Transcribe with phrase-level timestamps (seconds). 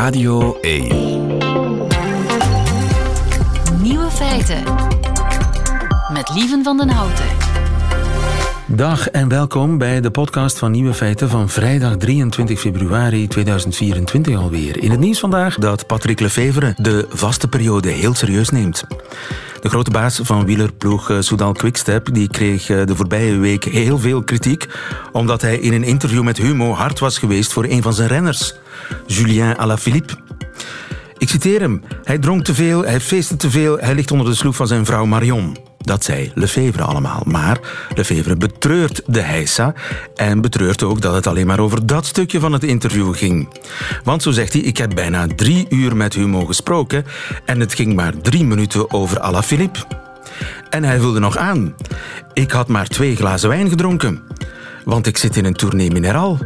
[0.00, 0.88] Radio 1.
[3.82, 4.62] Nieuwe feiten.
[6.12, 7.24] Met Lieven van den Houten.
[8.66, 14.82] Dag en welkom bij de podcast van Nieuwe Feiten van vrijdag 23 februari 2024 alweer.
[14.82, 18.84] In het nieuws vandaag dat Patrick Lefevre de vaste periode heel serieus neemt.
[19.60, 23.98] De grote baas van wielerploeg eh, Soudal Quickstep die kreeg eh, de voorbije week heel
[23.98, 24.66] veel kritiek
[25.12, 28.54] omdat hij in een interview met Humo hard was geweest voor een van zijn renners,
[29.06, 30.12] Julien Alaphilippe.
[31.18, 31.82] Ik citeer hem.
[32.04, 34.84] Hij dronk te veel, hij feestte te veel, hij ligt onder de sloef van zijn
[34.84, 35.69] vrouw Marion.
[35.84, 37.22] Dat zei Lefevre allemaal.
[37.26, 37.60] Maar
[37.94, 39.74] Lefevre betreurt de heisa
[40.14, 43.48] en betreurt ook dat het alleen maar over dat stukje van het interview ging.
[44.04, 47.04] Want zo zegt hij, ik heb bijna drie uur met Humo gesproken
[47.44, 49.78] en het ging maar drie minuten over Alaphilippe.
[50.70, 51.74] En hij vulde nog aan.
[52.32, 54.22] Ik had maar twee glazen wijn gedronken,
[54.84, 56.38] want ik zit in een tournee mineraal.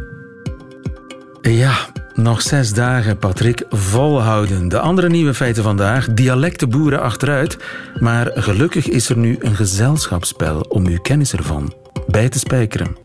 [1.49, 1.75] Ja,
[2.13, 3.65] nog zes dagen, Patrick.
[3.69, 4.67] Volhouden.
[4.67, 6.13] De andere nieuwe feiten vandaag.
[6.13, 7.57] Dialectenboeren achteruit.
[7.99, 11.73] Maar gelukkig is er nu een gezelschapsspel om uw kennis ervan
[12.07, 12.97] bij te spijkeren.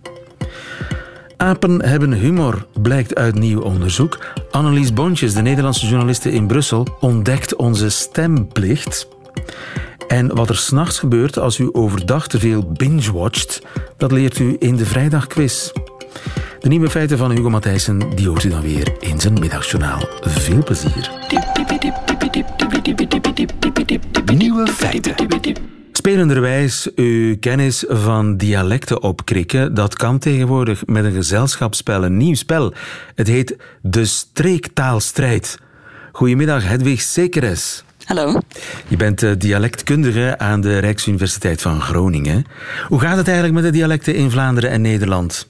[1.36, 4.18] Apen hebben humor, blijkt uit nieuw onderzoek.
[4.50, 9.08] Annelies Bontjes, de Nederlandse journaliste in Brussel, ontdekt onze stemplicht.
[10.08, 13.62] En wat er s'nachts gebeurt als u overdag te veel binge-watcht,
[13.96, 15.72] dat leert u in de vrijdagquiz.
[16.60, 20.08] De nieuwe feiten van Hugo Matthijssen, die hoort u dan weer in zijn middagjournaal.
[20.20, 21.10] Veel plezier.
[24.34, 25.14] Nieuwe feiten.
[25.92, 32.74] Spelenderwijs uw kennis van dialecten opkrikken, dat kan tegenwoordig met een gezelschapsspel, een nieuw spel.
[33.14, 35.58] Het heet De Streektaalstrijd.
[36.12, 37.84] Goedemiddag, Hedwig Sekeres.
[38.04, 38.40] Hallo.
[38.88, 42.44] Je bent eh, dialectkundige aan de Rijksuniversiteit van Groningen.
[42.88, 45.49] Hoe gaat het eigenlijk met de dialecten in Vlaanderen en Nederland?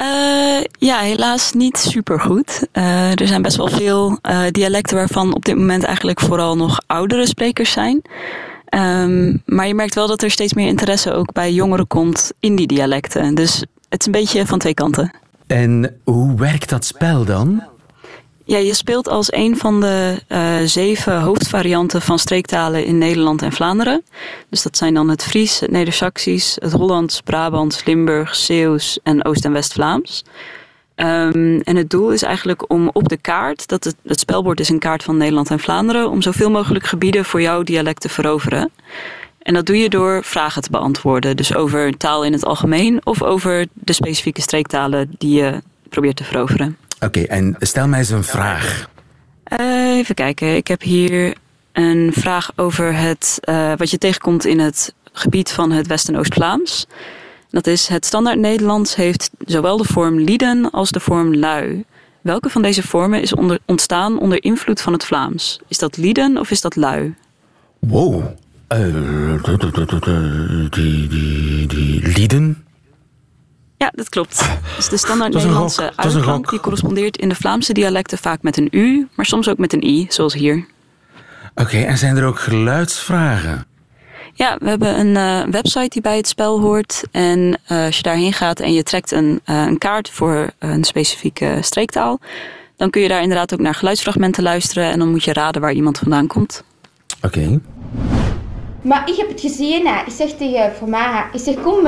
[0.00, 2.66] Uh, ja, helaas niet supergoed.
[2.72, 6.80] Uh, er zijn best wel veel uh, dialecten waarvan op dit moment eigenlijk vooral nog
[6.86, 8.02] oudere sprekers zijn.
[8.74, 12.56] Um, maar je merkt wel dat er steeds meer interesse ook bij jongeren komt in
[12.56, 13.34] die dialecten.
[13.34, 15.14] Dus het is een beetje van twee kanten.
[15.46, 17.62] En hoe werkt dat spel dan?
[18.44, 23.52] Ja, je speelt als een van de uh, zeven hoofdvarianten van streektalen in Nederland en
[23.52, 24.02] Vlaanderen.
[24.48, 29.44] Dus dat zijn dan het Fries, het Neder-Saxisch, het Hollands, Brabants, Limburg, Zeeuws en Oost-
[29.44, 30.24] en West-Vlaams.
[30.96, 34.68] Um, en het doel is eigenlijk om op de kaart, dat het, het spelbord is
[34.68, 38.70] een kaart van Nederland en Vlaanderen, om zoveel mogelijk gebieden voor jouw dialect te veroveren.
[39.38, 41.36] En dat doe je door vragen te beantwoorden.
[41.36, 46.24] Dus over taal in het algemeen of over de specifieke streektalen die je probeert te
[46.24, 46.76] veroveren.
[47.04, 48.90] Oké, okay, en stel mij eens een vraag.
[49.60, 51.34] Uh, even kijken, ik heb hier
[51.72, 56.16] een vraag over het, uh, wat je tegenkomt in het gebied van het West- en
[56.16, 56.86] Oost-Vlaams.
[57.50, 61.84] Dat is, het standaard Nederlands heeft zowel de vorm lieden als de vorm lui.
[62.20, 65.60] Welke van deze vormen is onder, ontstaan onder invloed van het Vlaams?
[65.68, 67.14] Is dat lieden of is dat lui?
[67.78, 68.24] Wow.
[68.68, 69.42] Uh,
[70.70, 72.64] die, die, die lieden?
[73.82, 74.48] Ja, dat klopt.
[74.76, 79.08] Dus de standaard Nederlandse uitklank die correspondeert in de Vlaamse dialecten vaak met een u,
[79.14, 80.66] maar soms ook met een i, zoals hier.
[81.54, 83.66] Oké, okay, en zijn er ook geluidsvragen?
[84.34, 85.14] Ja, we hebben een
[85.46, 87.02] uh, website die bij het spel hoort.
[87.10, 90.84] En uh, als je daarheen gaat en je trekt een, uh, een kaart voor een
[90.84, 92.20] specifieke streektaal,
[92.76, 95.72] dan kun je daar inderdaad ook naar geluidsfragmenten luisteren en dan moet je raden waar
[95.72, 96.64] iemand vandaan komt.
[97.22, 97.38] Oké.
[97.38, 97.60] Okay.
[98.82, 100.02] Maar ik heb het gezien, hè.
[100.06, 101.86] ik zeg tegen Formara, ik zeg kom,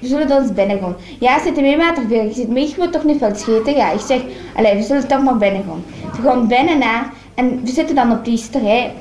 [0.00, 0.96] we zullen dan eens binnen gaan.
[1.20, 2.22] Ja, zit er mee met veel.
[2.22, 3.74] Je zit mee, je moet toch niet veel scheten.
[3.74, 4.20] Ja, ik zeg,
[4.54, 5.84] allez, we zullen toch maar binnen gaan.
[6.22, 8.94] We gaan binnen naar en we zitten dan op die sterij.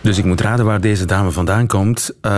[0.00, 2.10] Dus ik moet raden waar deze dame vandaan komt.
[2.22, 2.30] Uh,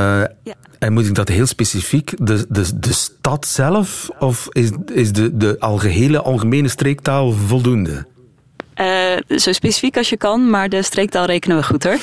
[0.43, 0.55] ja.
[0.79, 5.37] En moet ik dat heel specifiek, de, de, de stad zelf, of is, is de,
[5.37, 8.07] de algehele algemene streektaal voldoende?
[8.81, 11.98] Uh, zo specifiek als je kan, maar de streektaal rekenen we goed hoor.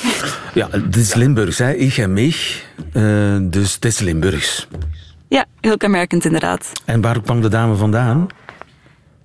[0.54, 1.72] Ja, het is Limburgs, hè?
[1.72, 2.64] Ik en mich.
[2.92, 4.68] Uh, dus het is Limburgs.
[5.28, 6.72] Ja, heel kenmerkend inderdaad.
[6.84, 8.26] En waar kwam de dame vandaan?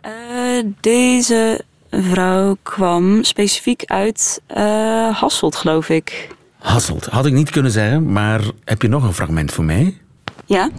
[0.05, 6.27] Uh, deze vrouw kwam specifiek uit uh, Hasselt, geloof ik.
[6.57, 9.97] Hasselt, had ik niet kunnen zeggen, maar heb je nog een fragment voor mij?
[10.45, 10.69] Ja.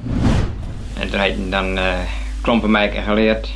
[0.99, 1.99] En toen dan uh,
[2.41, 3.49] klompenmeiken geleerd.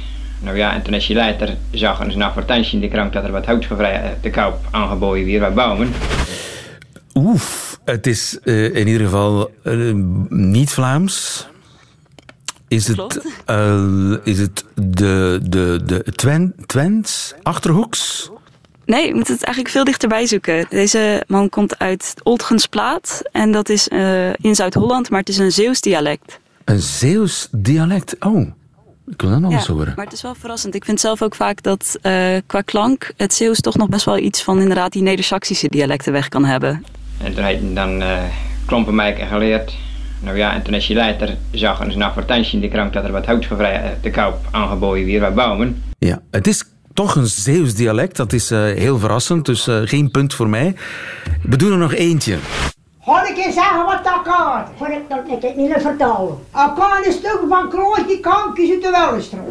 [0.45, 3.33] Nou ja, en toen is je later zag een advertentie in de krant dat er
[3.33, 3.67] wat hout
[4.21, 5.93] te koop aangeboden weer wat bouwen.
[7.15, 9.95] Oef, het is uh, in ieder geval uh,
[10.29, 11.47] niet Vlaams.
[12.69, 13.21] Is het,
[13.51, 18.31] uh, is het de, de, de Twen, Twents, Achterhoeks?
[18.85, 20.67] Nee, je moet het eigenlijk veel dichterbij zoeken.
[20.69, 23.89] Deze man komt uit Oldgensplaat en dat is
[24.41, 26.41] in Zuid-Holland, maar het is een Zeeuws dialect.
[26.65, 28.51] Een Zeeuws dialect, oh.
[29.07, 29.93] Ik wil dat nog eens horen.
[29.97, 30.75] Maar het is wel verrassend.
[30.75, 34.19] Ik vind zelf ook vaak dat uh, qua klank het Zeeuws toch nog best wel
[34.19, 36.85] iets van inderdaad die Neder-Saxische dialecten weg kan hebben.
[37.19, 38.19] En toen heeft dan uh,
[39.29, 39.75] geleerd.
[40.21, 43.13] Nou ja, en toen is je later zag een advertentie in de krant dat er
[43.13, 43.49] wat hout
[44.01, 45.83] te koop aangeboden weer bij bouwen.
[45.99, 46.65] Ja, het is
[46.95, 48.17] toch een Zeeuws dialect.
[48.17, 50.75] Dat is uh, heel verrassend, dus uh, geen punt voor mij.
[51.43, 52.39] We doen er nog eentje.
[53.05, 54.69] Ga ik eens zeggen wat dat gaat?
[54.77, 56.39] Voor ik dat ik niet vertellen.
[56.51, 59.45] Ik kan een stuk van Kroosje kankjes uit de Wellenstraat.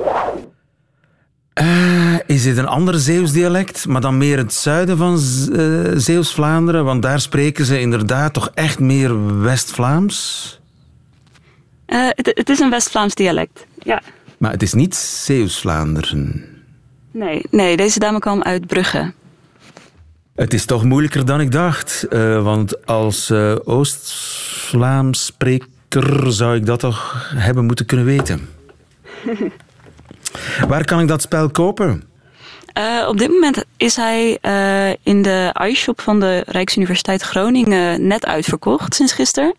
[1.61, 6.85] Uh, is dit een ander Zeeuws dialect, maar dan meer het zuiden van uh, Zeeuws-Vlaanderen?
[6.85, 10.59] Want daar spreken ze inderdaad toch echt meer West-Vlaams?
[11.87, 14.01] Uh, het, het, is een West-Vlaams dialect, ja.
[14.37, 16.45] Maar het is niet Zeeuws-Vlaanderen?
[17.11, 19.13] Nee, nee, deze dame kwam uit Brugge.
[20.35, 22.05] Het is toch moeilijker dan ik dacht.
[22.09, 28.49] Uh, want als uh, Oost-Vlaams spreker zou ik dat toch hebben moeten kunnen weten.
[30.67, 32.03] Waar kan ik dat spel kopen?
[32.77, 38.25] Uh, op dit moment is hij uh, in de iShop van de Rijksuniversiteit Groningen net
[38.25, 39.55] uitverkocht sinds gisteren.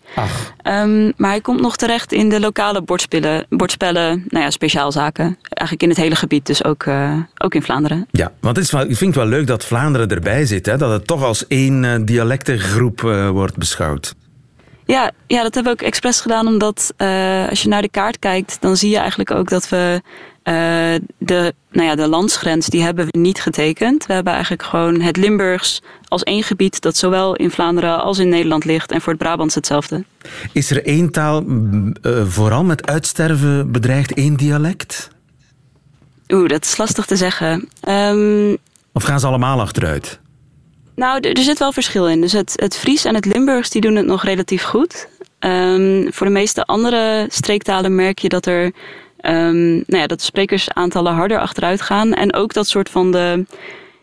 [0.63, 5.25] Um, maar hij komt nog terecht in de lokale bordspellen, bordspellen nou ja, speciaalzaken.
[5.25, 8.07] Eigenlijk in het hele gebied, dus ook, uh, ook in Vlaanderen.
[8.11, 10.67] Ja, want het is wel, ik vind het wel leuk dat Vlaanderen erbij zit.
[10.67, 10.77] Hè?
[10.77, 13.01] Dat het toch als één dialectengroep
[13.33, 14.15] wordt beschouwd.
[14.87, 16.95] Ja, ja, dat hebben we ook expres gedaan, omdat
[17.49, 20.03] als je naar de kaart kijkt, dan zie je eigenlijk ook dat we
[20.45, 20.55] uh,
[21.19, 24.07] de, nou ja, de landsgrens die hebben we niet getekend.
[24.07, 28.29] We hebben eigenlijk gewoon het Limburgs als één gebied dat zowel in Vlaanderen als in
[28.29, 28.93] Nederland ligt.
[28.93, 30.05] En voor het Brabants hetzelfde.
[30.53, 35.11] Is er één taal uh, vooral met uitsterven bedreigd, één dialect?
[36.29, 37.69] Oeh, dat is lastig te zeggen.
[37.89, 38.57] Um,
[38.93, 40.21] of gaan ze allemaal achteruit?
[40.95, 42.21] Nou, er, zit wel verschil in.
[42.21, 45.09] Dus het, het Fries en het Limburgs die doen het nog relatief goed.
[45.39, 48.73] Um, voor de meeste andere streektalen merk je dat er
[49.27, 52.13] Um, nou ja, dat sprekersaantallen harder achteruit gaan.
[52.15, 53.45] En ook dat soort van de,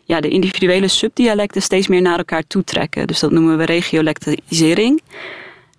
[0.03, 3.07] ja, de individuele subdialecten steeds meer naar elkaar toetrekken.
[3.07, 5.01] Dus dat noemen we regiolectisering.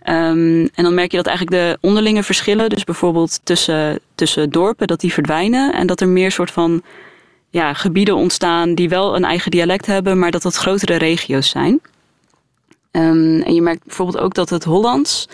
[0.09, 4.87] Um, en dan merk je dat eigenlijk de onderlinge verschillen, dus bijvoorbeeld tussen, tussen dorpen,
[4.87, 5.73] dat die verdwijnen.
[5.73, 6.83] En dat er meer soort van
[7.51, 11.81] ja, gebieden ontstaan die wel een eigen dialect hebben, maar dat dat grotere regio's zijn.
[12.93, 15.29] Um, en je merkt bijvoorbeeld ook dat het Hollands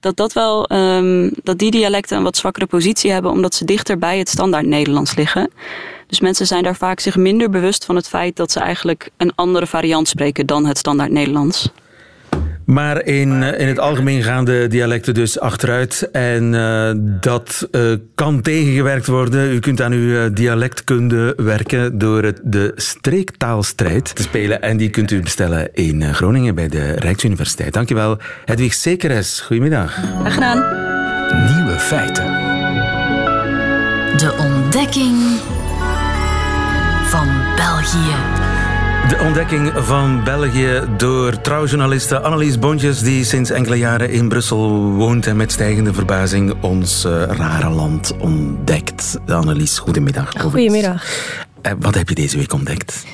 [0.00, 3.98] dat, dat, wel, um, dat die dialecten een wat zwakkere positie hebben, omdat ze dichter
[3.98, 5.50] bij het standaard Nederlands liggen.
[6.06, 9.32] Dus mensen zijn daar vaak zich minder bewust van het feit dat ze eigenlijk een
[9.34, 11.70] andere variant spreken dan het standaard Nederlands.
[12.68, 16.08] Maar in, eh, in het algemeen gaan de dialecten dus achteruit.
[16.12, 19.52] En uh, dat uh, kan tegengewerkt worden.
[19.52, 24.62] U kunt aan uw dialectkunde werken door het, de streektaalstrijd te spelen.
[24.62, 27.72] En die kunt u bestellen in Groningen bij de Rijksuniversiteit.
[27.72, 29.40] Dankjewel, Hedwig Sekeres.
[29.40, 29.92] Goedemiddag.
[30.20, 30.58] Graag gedaan.
[31.54, 32.24] Nieuwe feiten.
[34.16, 35.16] De ontdekking
[37.04, 38.47] van België.
[39.06, 45.26] De ontdekking van België door trouwjournaliste Annelies Bontjes, die sinds enkele jaren in Brussel woont
[45.26, 49.18] en met stijgende verbazing ons uh, rare land ontdekt.
[49.26, 50.32] Annelies, goedemiddag.
[50.40, 51.04] Goedemiddag.
[51.62, 53.04] Uh, wat heb je deze week ontdekt?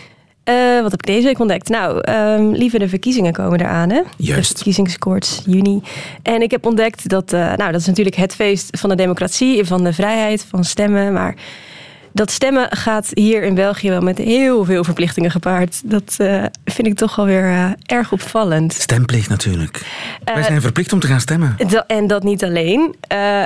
[0.45, 1.69] Uh, wat heb ik deze week ontdekt?
[1.69, 4.01] Nou, um, lieve de verkiezingen komen eraan, hè?
[4.17, 4.49] Juist.
[4.49, 5.83] De verkiezingskoorts, juni.
[6.23, 9.85] En ik heb ontdekt dat, nou, dat is natuurlijk het feest van de democratie, van
[9.85, 11.35] de vrijheid, van stemmen, maar
[12.15, 15.81] dat stemmen gaat hier in België wel met heel veel verplichtingen gepaard.
[15.85, 18.73] Dat uh, vind ik toch wel weer uh, erg opvallend.
[18.73, 19.87] Stemplicht natuurlijk.
[20.25, 21.57] Wij zijn verplicht om te gaan stemmen.
[21.87, 22.95] En dat niet alleen.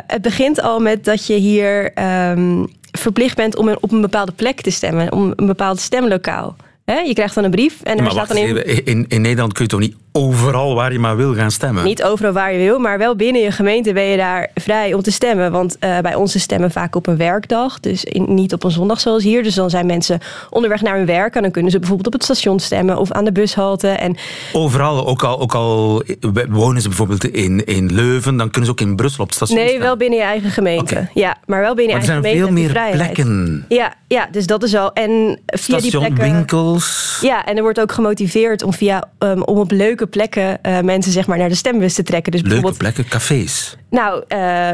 [0.07, 1.93] het begint al met dat je hier
[2.31, 5.13] um, verplicht bent om op een bepaalde plek te stemmen.
[5.13, 6.57] Om een bepaald stemlokaal.
[6.95, 8.85] Je krijgt dan een brief en er staat dan in...
[8.85, 9.07] in...
[9.09, 11.85] In Nederland kun je toch niet overal waar je maar wil gaan stemmen?
[11.85, 15.03] Niet overal waar je wil, maar wel binnen je gemeente ben je daar vrij om
[15.03, 15.53] te stemmen.
[15.53, 19.01] Want uh, bij ons stemmen vaak op een werkdag, dus in, niet op een zondag
[19.01, 19.43] zoals hier.
[19.43, 22.25] Dus dan zijn mensen onderweg naar hun werk en dan kunnen ze bijvoorbeeld op het
[22.25, 23.89] station stemmen of aan de bushalte.
[23.89, 24.17] En...
[24.53, 26.03] Overal, ook al, ook al
[26.49, 29.59] wonen ze bijvoorbeeld in, in Leuven, dan kunnen ze ook in Brussel op het station
[29.59, 30.95] Nee, wel binnen je eigen gemeente.
[30.95, 31.11] Okay.
[31.15, 32.57] Ja, maar wel binnen je maar eigen gemeente.
[32.57, 33.65] er zijn veel meer plekken.
[33.69, 34.93] Ja, ja, dus dat is al.
[34.93, 36.47] En via station, die plekken,
[37.21, 41.13] Ja, en er wordt ook gemotiveerd om, via, um, om op leuke plekken uh, mensen
[41.13, 42.33] zeg maar, naar de stembus te trekken.
[42.33, 43.77] Dus leuke plekken, cafés?
[43.91, 44.69] Nou, uh,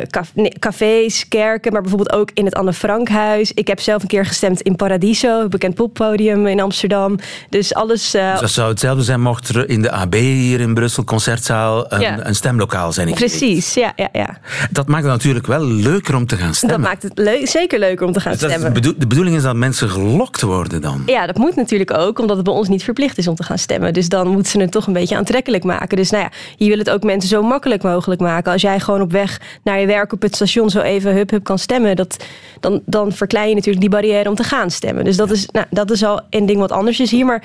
[0.58, 3.52] cafés, kerken, maar bijvoorbeeld ook in het Anne Frankhuis.
[3.52, 7.18] Ik heb zelf een keer gestemd in Paradiso, een bekend poppodium in Amsterdam.
[7.50, 8.14] Dus alles...
[8.14, 11.92] Uh, dus dat zou hetzelfde zijn mocht er in de AB hier in Brussel, concertzaal,
[11.92, 12.26] een, ja.
[12.26, 13.14] een stemlokaal zijn.
[13.14, 14.38] Precies, ja, ja, ja.
[14.70, 16.80] Dat maakt het natuurlijk wel leuker om te gaan stemmen.
[16.80, 18.82] Dat maakt het zeker leuker om te gaan dus stemmen.
[18.82, 21.02] De bedoeling is dat mensen gelokt worden dan?
[21.06, 23.58] Ja, dat moet natuurlijk ook, omdat het bij ons niet verplicht is om te gaan
[23.58, 23.92] stemmen.
[23.92, 25.96] Dus dan moeten ze het toch een beetje aantrekkelijk maken.
[25.96, 28.52] Dus nou ja, je wil het ook mensen zo makkelijk mogelijk maken.
[28.52, 31.44] Als jij gewoon op weg naar je werk op het station zo even hup hup
[31.44, 31.96] kan stemmen.
[31.96, 32.24] Dat,
[32.60, 35.04] dan, dan verklein je natuurlijk die barrière om te gaan stemmen.
[35.04, 37.24] Dus dat, is, nou, dat is al een ding wat anders is hier.
[37.26, 37.42] Maar,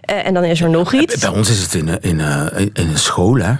[0.00, 1.16] eh, en dan is er nog iets.
[1.16, 3.52] Bij ons is het in, een- in, een- in een school, hè?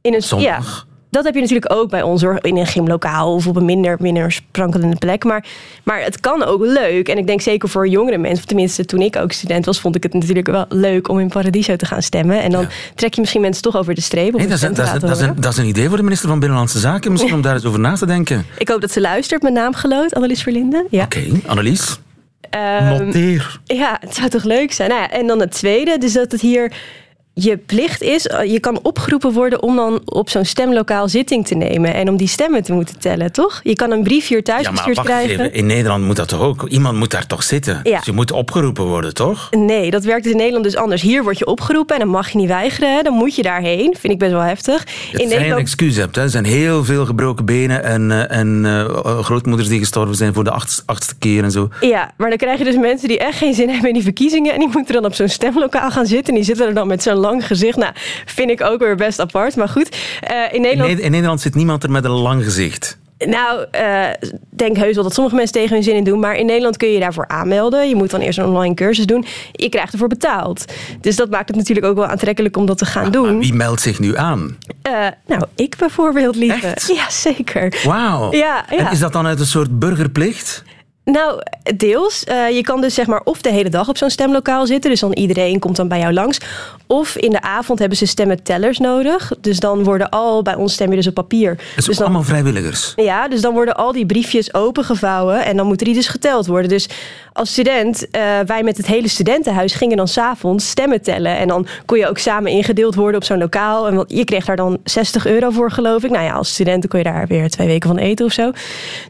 [0.00, 0.86] In een, Zondag.
[0.87, 2.38] Ja, dat heb je natuurlijk ook bij ons hoor.
[2.40, 5.24] In een gymlokaal of op een minder, minder sprankelende plek.
[5.24, 5.44] Maar,
[5.84, 7.08] maar het kan ook leuk.
[7.08, 9.96] En ik denk zeker voor jongere mensen, of tenminste toen ik ook student was, vond
[9.96, 12.42] ik het natuurlijk wel leuk om in Paradiso te gaan stemmen.
[12.42, 12.68] En dan Ja.
[12.94, 14.32] trek je misschien mensen toch over de streep.
[14.36, 16.28] Hey, dat, is, dat, is, dat, is een, dat is een idee voor de minister
[16.28, 17.12] van Binnenlandse Zaken.
[17.12, 18.46] Misschien om daar eens over na te denken.
[18.58, 20.86] Ik hoop dat ze luistert, mijn naam geloot, Annelies Verlinde.
[20.90, 21.04] Ja.
[21.04, 21.98] Oké, Annelies.
[22.50, 23.60] Ehm, Noteer.
[23.64, 24.88] Ja, het zou toch leuk zijn.
[24.88, 26.72] Nou ja, en dan het tweede, dus dat het hier
[27.42, 31.54] je plicht is, eh, je kan opgeroepen worden om dan op zo'n stemlokaal zitting te
[31.54, 33.60] nemen en om die stemmen te moeten tellen, toch?
[33.62, 35.30] Je kan een brief hier thuis Ja, maar wacht krijgen.
[35.30, 35.52] even.
[35.52, 36.68] In Nederland moet dat toch ook?
[36.68, 37.80] Iemand moet daar toch zitten?
[37.82, 37.96] Ja.
[37.96, 39.48] Dus je moet opgeroepen worden, toch?
[39.50, 41.02] Nee, dat werkt in Nederland dus anders.
[41.02, 42.94] Hier word je opgeroepen en dan mag je niet weigeren.
[42.96, 43.02] Hè?
[43.02, 43.96] Dan moet je daarheen.
[43.98, 44.84] Vind ik best wel heftig.
[45.12, 46.16] Het zijn een excuus hebt.
[46.16, 46.22] Hè.
[46.22, 50.44] Er zijn heel veel gebroken benen en, eh, en eh, grootmoeders die gestorven zijn voor
[50.44, 51.68] de acht, achtste keer en zo.
[51.80, 54.52] Ja, maar dan krijg je dus mensen die echt geen zin hebben in die verkiezingen.
[54.52, 56.28] En die moeten dan op zo'n stemlokaal gaan zitten.
[56.28, 57.76] En die zitten er dan met zo'n lang gezicht.
[57.76, 57.92] Nou,
[58.24, 59.56] vind ik ook weer best apart.
[59.56, 60.96] Maar goed, eh, in Nederland...
[60.96, 62.98] Ne- in Nederland zit niemand er met een lang gezicht.
[63.26, 64.04] Nou, eh,
[64.50, 66.20] denk heus wel dat sommige mensen tegen hun zin in doen.
[66.20, 67.88] Maar in Nederland kun je je daarvoor aanmelden.
[67.88, 69.24] Je moet dan eerst een online cursus doen.
[69.52, 70.64] Je krijgt ervoor betaald.
[71.00, 73.30] Dus dat maakt het natuurlijk ook wel aantrekkelijk om dat te gaan doen.
[73.30, 74.58] Maar wie meldt zich nu aan?
[74.82, 74.92] Eh,
[75.26, 76.66] nou, ik bijvoorbeeld, lieve.
[76.66, 76.92] Echt?
[76.94, 77.80] Ja, zeker.
[77.84, 78.32] Wauw.
[78.32, 78.78] Ja, ja.
[78.78, 80.64] En is dat dan uit een soort burgerplicht?
[81.12, 81.40] Nou,
[81.76, 82.24] deels.
[82.24, 84.90] Eh, je kan dus zeg maar of de hele dag op zo'n stemlokaal zitten.
[84.90, 86.40] Dus dan iedereen komt dan bij jou langs.
[86.86, 89.32] Of in de avond hebben ze stemmentellers nodig.
[89.40, 91.56] Dus dan worden al, bij ons stem je dus op papier.
[91.56, 92.92] Dat is dus dan, allemaal vrijwilligers.
[92.96, 95.44] Ja, dus dan worden al die briefjes opengevouwen.
[95.44, 96.68] En dan moeten die dus geteld worden.
[96.68, 96.88] Dus
[97.32, 101.36] als student, eh, wij met het hele studentenhuis gingen dan s'avonds stemmen tellen.
[101.36, 103.88] En dan kon je ook samen ingedeeld worden op zo'n lokaal.
[103.88, 106.10] En je kreeg daar dan 60 euro voor, geloof ik.
[106.10, 108.50] Nou ja, als studenten kon je daar weer twee weken van eten of zo.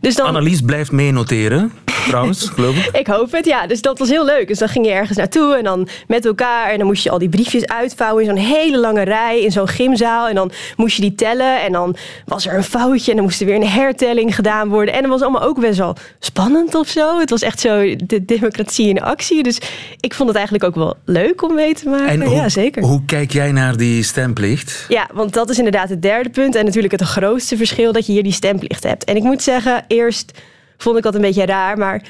[0.00, 1.73] Dus dan, Annelies blijft meenoteren,
[2.07, 2.97] trouwens, geloof ik.
[2.97, 3.67] ik hoop het, ja.
[3.67, 4.49] Dus dat was heel leuk.
[4.49, 6.71] Dus dan ging je ergens naartoe en dan met elkaar.
[6.71, 9.40] En dan moest je al die briefjes uitvouwen in zo'n hele lange rij.
[9.40, 10.28] In zo'n gymzaal.
[10.28, 11.62] En dan moest je die tellen.
[11.62, 13.11] En dan was er een foutje.
[13.11, 14.95] En dan moest er weer een hertelling gedaan worden.
[14.95, 17.19] En dat was allemaal ook best wel spannend of zo.
[17.19, 19.43] Het was echt zo de democratie in actie.
[19.43, 19.61] Dus
[20.00, 22.09] ik vond het eigenlijk ook wel leuk om mee te maken.
[22.09, 22.83] En hoe, ja, zeker.
[22.83, 24.87] hoe kijk jij naar die stemplicht?
[24.88, 26.55] Ja, want dat is inderdaad het derde punt.
[26.55, 29.05] En natuurlijk het grootste verschil dat je hier die stemplicht hebt.
[29.05, 30.33] En ik moet zeggen, eerst
[30.79, 31.79] vond ik dat een beetje raar.
[31.79, 32.03] Maar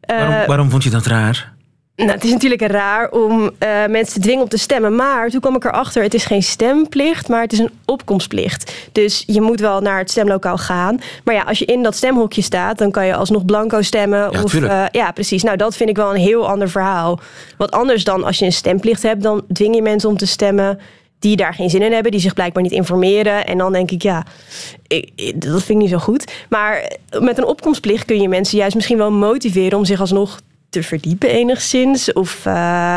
[0.00, 1.58] eh, Waarom, waarom vond je dat raar?
[2.04, 4.94] nou, het is natuurlijk raar om eh, mensen te dwingen om te stemmen.
[4.94, 8.88] Maar toen kwam ik erachter, het is geen stemplicht, maar het is een opkomstplicht.
[8.92, 11.00] Dus je moet wel naar het stemlokaal gaan.
[11.24, 14.30] Maar ja, als je in dat stemhokje staat, dan kan je alsnog blanco stemmen.
[14.32, 15.42] Ja, of, eh, ja, precies.
[15.42, 17.20] Nou, dat vind ik wel een heel ander verhaal.
[17.56, 20.78] Wat anders dan als je een stemplicht hebt, dan dwing je mensen om te stemmen
[21.20, 23.46] die daar geen zin in hebben, die zich blijkbaar niet informeren.
[23.46, 24.26] En dan denk ik, ja,
[24.86, 26.32] ik, dat vind ik niet zo goed.
[26.48, 30.82] Maar met een opkomstplicht kun je mensen juist misschien wel motiveren om zich alsnog te
[30.82, 32.12] verdiepen enigszins.
[32.12, 32.52] Of eh,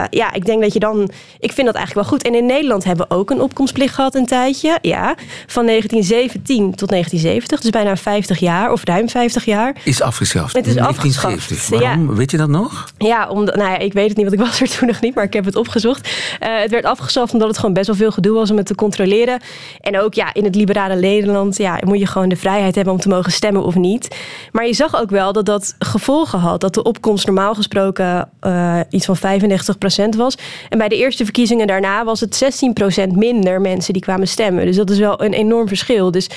[0.09, 1.09] ja, ik denk dat je dan...
[1.39, 2.27] Ik vind dat eigenlijk wel goed.
[2.27, 4.77] En in Nederland hebben we ook een opkomstplicht gehad een tijdje.
[4.81, 5.15] Ja,
[5.47, 7.59] van 1917 tot 1970.
[7.61, 9.75] Dus bijna 50 jaar of ruim 50 jaar.
[9.83, 10.55] Is afgeschaft.
[10.55, 11.79] Het is afgeschaft, 1970.
[11.79, 12.15] Waarom?
[12.15, 12.91] Weet je dat nog?
[12.97, 15.15] Ja, omdat, nou ja, ik weet het niet, want ik was er toen nog niet,
[15.15, 16.09] maar ik heb het opgezocht.
[16.39, 18.75] Eh, het werd afgeschaft omdat het gewoon best wel veel gedoe was om het te
[18.75, 19.41] controleren.
[19.79, 22.99] En ook ja, in het liberale Nederland ja, moet je gewoon de vrijheid hebben om
[22.99, 24.15] te mogen stemmen of niet.
[24.51, 26.61] Maar je zag ook wel dat dat gevolgen had.
[26.61, 30.37] Dat de opkomst normaal gesproken eh, iets van 35% was.
[30.69, 32.63] En bij de eerste verkiezingen daarna was het
[33.07, 34.65] 16% minder mensen die kwamen stemmen.
[34.65, 36.11] Dus dat is wel een enorm verschil.
[36.11, 36.29] Dus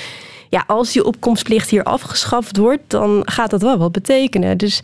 [0.51, 4.59] ja, als die opkomstplicht hier afgeschaft wordt, dan gaat dat wel wat betekenen.
[4.59, 4.81] Dus,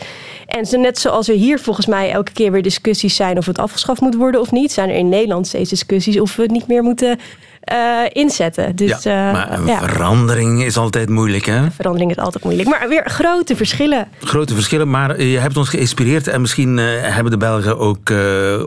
[0.47, 4.01] en net zoals er hier volgens mij elke keer weer discussies zijn of het afgeschaft
[4.01, 6.83] moet worden of niet, zijn er in Nederland steeds discussies of we het niet meer
[6.83, 7.19] moeten
[7.63, 7.79] eh,
[8.13, 8.77] inzetten.
[8.77, 11.71] Dus ja, eh, maar een ja, verandering is altijd moeilijk, hè?
[11.71, 12.69] verandering is altijd moeilijk.
[12.69, 14.09] Maar weer grote verschillen.
[14.21, 18.63] Grote verschillen, maar je hebt ons geïnspireerd en misschien eh, hebben de Belgen ook eh,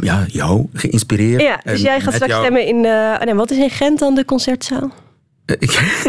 [0.00, 1.40] ja, jou geïnspireerd.
[1.42, 3.98] Ja, dus En jij gaat straks jou- stemmen in oh nee, wat is in Gent
[3.98, 4.90] dan de concertzaal?
[5.44, 5.56] Eh,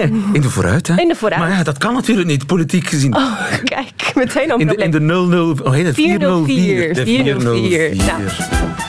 [0.34, 0.96] in de vooruit, hè?
[1.02, 1.42] In de vooruit.
[1.42, 3.16] Maar ja, dat kan natuurlijk niet, politiek gezien.
[3.16, 5.08] Oh, kijk, meteen al een in, de, in probleem.
[5.30, 5.96] de 00, hoe heet het?
[5.96, 6.94] 404.
[6.94, 6.94] 404.
[6.94, 7.96] De 404.
[7.96, 8.06] 404.
[8.06, 8.89] Nou.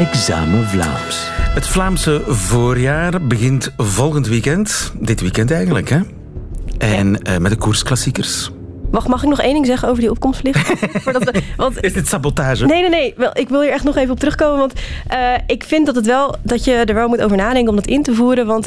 [0.00, 1.28] Examen Vlaams.
[1.30, 4.92] Het Vlaamse voorjaar begint volgend weekend.
[5.00, 5.98] Dit weekend eigenlijk, hè?
[6.78, 8.50] En eh, met de koersklassiekers.
[8.90, 10.68] Wacht, mag ik nog één ding zeggen over die opkomstplicht?
[11.04, 12.66] We, want Is dit sabotage?
[12.66, 13.14] Nee, nee, nee.
[13.16, 14.58] Wel, ik wil hier echt nog even op terugkomen.
[14.58, 14.72] Want
[15.06, 17.86] eh, ik vind dat, het wel, dat je er wel moet over nadenken om dat
[17.86, 18.46] in te voeren.
[18.46, 18.66] Want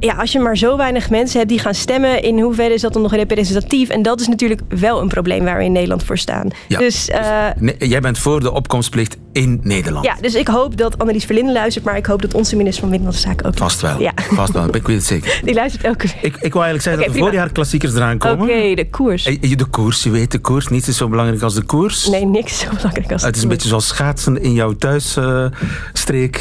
[0.00, 2.92] ja, als je maar zo weinig mensen hebt die gaan stemmen, in hoeverre is dat
[2.92, 3.88] dan nog representatief?
[3.88, 6.48] En dat is natuurlijk wel een probleem waar we in Nederland voor staan.
[6.68, 6.78] Ja.
[6.78, 10.04] Dus uh, Nee, jij bent voor de opkomstplicht in Nederland.
[10.04, 12.90] ja, dus ik hoop dat Annelies Verlinden luistert, maar ik hoop dat onze minister van
[12.90, 14.00] Binnenlandse Zaken ook Vast wel.
[14.00, 14.12] Ja.
[14.16, 14.74] Vast wel.
[14.74, 15.40] Ik weet het zeker.
[15.44, 16.34] Die luistert elke week.
[16.34, 17.26] Ik, ik wou eigenlijk zeggen Oké, dat er prima.
[17.26, 18.76] voorjaar klassiekers eraan Oké, komen.
[18.76, 19.24] de koers.
[19.26, 20.68] Eh, De koers, je weet de koers.
[20.68, 22.08] Niets is zo belangrijk als de koers.
[22.08, 24.72] Nee, niks is zo belangrijk als Het is de een beetje zoals schaatsen in jouw
[24.72, 26.36] thuisstreek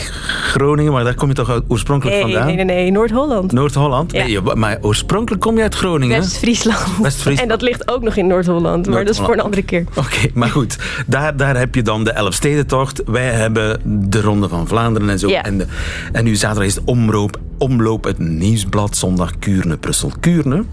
[0.52, 2.46] Groningen, maar daar kom je toch oorspronkelijk Nee, vandaan?
[2.46, 3.49] nee, nee, nee, Noord-Holland.
[3.52, 4.12] Noord-Holland?
[4.12, 4.42] Ja.
[4.56, 6.20] Maar oorspronkelijk kom je uit Groningen.
[6.20, 6.80] West-Friesland.
[7.02, 7.40] West-Friesland.
[7.40, 9.84] En dat ligt ook nog in Noord-Holland, maar dat is voor een andere keer.
[9.96, 10.78] Oké, maar goed.
[11.08, 13.02] Daar, daar heb je dan de Elfstedentocht.
[13.06, 15.28] Wij hebben de Ronde van Vlaanderen en zo.
[15.30, 15.44] Ja.
[15.44, 15.66] En, de,
[16.12, 20.12] en nu zaterdag is het omloop, omloop het nieuwsblad zondag Kuurne-Brussel.
[20.20, 20.64] Kuurne?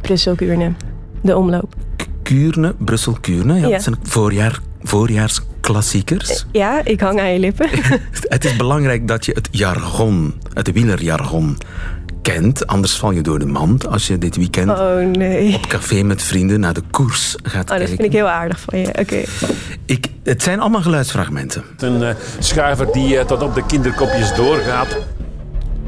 [0.00, 0.72] Brussel-Kuurne.
[1.22, 1.74] De omloop.
[2.22, 3.54] Kuurne, Brussel-Kuurne.
[3.54, 3.68] Ja, Ja.
[3.68, 6.46] Dat zijn voorjaar, voorjaarsklassiekers.
[6.52, 7.68] Ja, ik hang aan je lippen.
[8.28, 11.58] Het is belangrijk dat je het jargon, het wielerjargon,
[12.32, 12.66] kent.
[12.66, 15.54] Anders val je door de mand als je dit weekend Oh nee.
[15.54, 17.88] op café met vrienden naar de koers gaat Oh, dat kijken.
[17.88, 18.86] vind ik heel aardig van je.
[18.98, 19.22] Oké.
[19.84, 21.62] Ik, het zijn allemaal geluidsfragmenten.
[21.78, 24.96] Een eh, schuiver die eh, tot op de kinderkopjes doorgaat.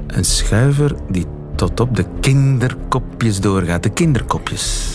[0.07, 1.25] Een schuiver die
[1.57, 3.83] tot op de kinderkopjes doorgaat.
[3.83, 4.89] De kinderkopjes.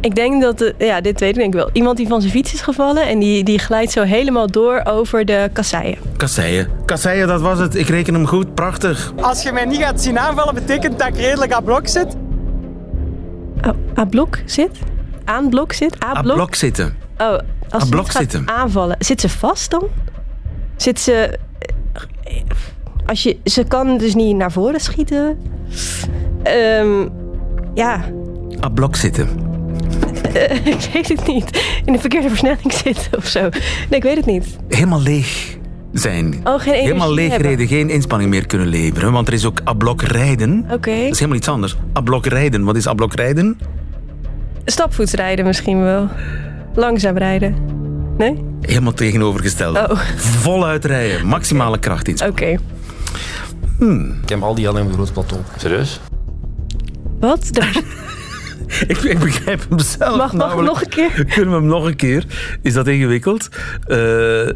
[0.00, 1.70] Ik denk dat, de, ja, dit weet ik denk ik wel.
[1.72, 5.24] Iemand die van zijn fiets is gevallen en die, die glijdt zo helemaal door over
[5.24, 5.98] de kasseien.
[6.16, 6.68] Kasseien.
[6.84, 7.74] Kasseien, dat was het.
[7.74, 8.54] Ik reken hem goed.
[8.54, 9.12] Prachtig.
[9.20, 12.16] Als je mij niet gaat zien aanvallen, betekent dat ik redelijk aan blok zit.
[13.66, 14.70] Oh, A-blok zit?
[15.24, 15.94] Aan blok zit?
[15.94, 16.34] Op A-blok?
[16.34, 16.96] blok zitten.
[17.18, 17.38] Oh,
[17.68, 18.48] als ze blok zitten.
[18.48, 18.96] aanvallen.
[18.98, 19.82] Zit ze vast dan?
[20.76, 21.38] Zit ze...
[23.06, 25.38] Als je, ze kan dus niet naar voren schieten.
[26.42, 27.08] Ehm,
[27.74, 28.00] ja,
[28.60, 29.28] Op blok zitten.
[30.32, 31.64] Eh, ik weet het niet.
[31.84, 33.40] In de verkeerde versnelling zitten of zo.
[33.40, 33.50] Nee,
[33.90, 34.56] ik weet het niet.
[34.68, 35.56] Helemaal leeg
[35.92, 36.40] zijn.
[36.44, 37.48] Oh, geen Helemaal leeg hebben.
[37.48, 39.12] reden, geen inspanning meer kunnen leveren.
[39.12, 40.64] Want er is ook ablok rijden.
[40.70, 40.74] Oké.
[40.90, 41.76] Dat is helemaal iets anders.
[41.92, 42.64] Ablok rijden.
[42.64, 43.58] Wat is ablok rijden?
[44.64, 46.08] Stapvoets rijden misschien wel.
[46.74, 47.54] Langzaam rijden.
[48.18, 48.44] Nee?
[48.60, 49.76] Helemaal tegenovergesteld.
[49.76, 50.00] Oh.
[50.16, 51.26] Voluit rijden.
[51.26, 52.28] Maximale kracht in.
[52.28, 52.56] Oké.
[54.22, 55.42] Ik heb al die al in een groot plateau.
[55.56, 56.00] Serieus?
[57.20, 57.48] Wat?
[57.52, 57.80] Daar-
[58.88, 60.16] Ik, ik begrijp hem zelf.
[60.16, 60.68] Mag- mag namelijk.
[60.68, 61.24] nog een keer?
[61.34, 62.24] Kunnen we hem nog een keer?
[62.62, 63.48] Is dat ingewikkeld?
[63.86, 64.46] Eh,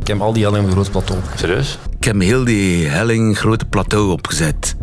[0.00, 1.20] Ik heb al die al in een groot plateau.
[1.36, 1.78] Serieus?
[1.98, 4.76] ik heb heel die helling grote plateau opgezet.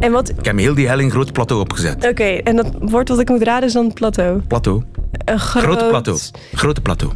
[0.00, 0.28] En wat...
[0.28, 2.06] Ik heb heel die helling groot plateau opgezet.
[2.08, 4.40] Oké, en dat woord wat ik moet raden is dan plateau.
[4.46, 4.82] Plateau.
[5.24, 5.62] Een groot...
[5.64, 6.18] Grote plateau.
[6.54, 7.12] Grote plateau.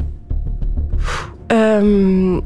[1.46, 2.36] Ehm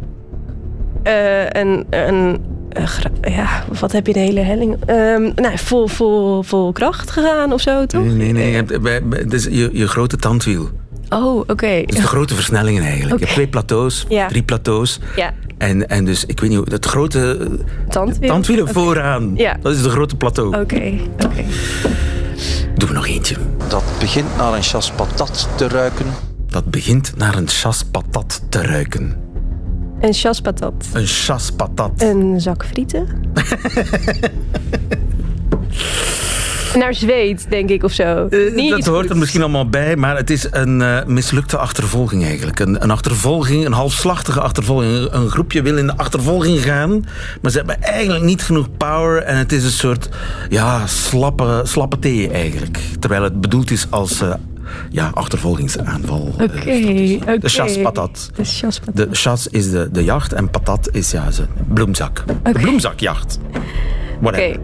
[1.03, 2.41] eh, een, een,
[2.75, 4.77] gra- ja, wat heb je de hele helling?
[4.87, 8.05] Ehm nou, vol, vol, vol kracht gegaan of zo, toch?
[8.05, 8.51] Nee, nee, nee.
[8.51, 10.69] je hebt- bij- bij- Het is je, je grote tandwiel.
[11.09, 11.83] Oh, oké.
[11.87, 13.13] Dus de grote versnellingen eigenlijk.
[13.19, 14.27] Je hebt twee plateaus, Ja.
[14.29, 14.99] drie plateaus.
[15.17, 18.29] Ja, En, en dus, ik weet niet, hoe- het grote eh, tandwiel.
[18.29, 19.33] tandwielen vooraan.
[19.37, 19.57] Ja.
[19.63, 20.49] Dat is de grote plateau.
[20.61, 20.93] Oké,
[21.25, 21.45] oké.
[22.75, 23.37] Doe er nog eentje.
[23.69, 26.07] Dat begint naar een chas patat te ruiken.
[26.49, 29.17] Dat begint naar een chas patat te ruiken.
[30.03, 30.87] Een chaspatat.
[30.93, 32.03] Een chas patat.
[32.03, 33.07] Een zak frieten.
[36.79, 38.27] Naar zweet, denk ik, of zo.
[38.31, 42.25] Eh, Niet dat hoort er misschien allemaal bij, maar het is een eh, mislukte achtervolging
[42.25, 42.61] eigenlijk.
[42.61, 44.93] Een, een achtervolging, een halfslachtige achtervolging.
[44.93, 47.05] Een, een groepje wil in de achtervolging gaan,
[47.43, 50.09] maar ze hebben eigenlijk niet genoeg power en het is een soort
[50.49, 52.79] ja, slappe, slappe thee eigenlijk.
[52.99, 54.35] Terwijl het bedoeld is als eh,
[54.91, 56.35] ja, achtervolgingsaanval.
[56.39, 57.39] eh, Oké, oké.
[57.39, 58.31] De chaspatat.
[58.35, 58.97] De chaspatat.
[58.97, 62.25] De chas is de, de jacht en patat is ja, zijn bloemzak.
[62.43, 63.39] De bloemzakjacht.
[64.23, 64.57] Oké,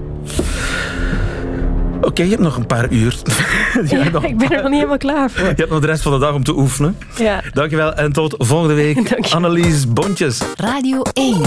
[2.00, 3.12] Oké, je hebt nog een paar uur.
[3.82, 5.46] ik ben er nog niet helemaal klaar voor.
[5.48, 6.96] je hebt nog de rest van de dag om te oefenen.
[7.16, 7.42] Ja.
[7.52, 8.94] Dankjewel en tot volgende week.
[9.10, 9.34] Dank je.
[9.34, 10.40] Annelies Bontjes.
[10.56, 11.40] Radio 1.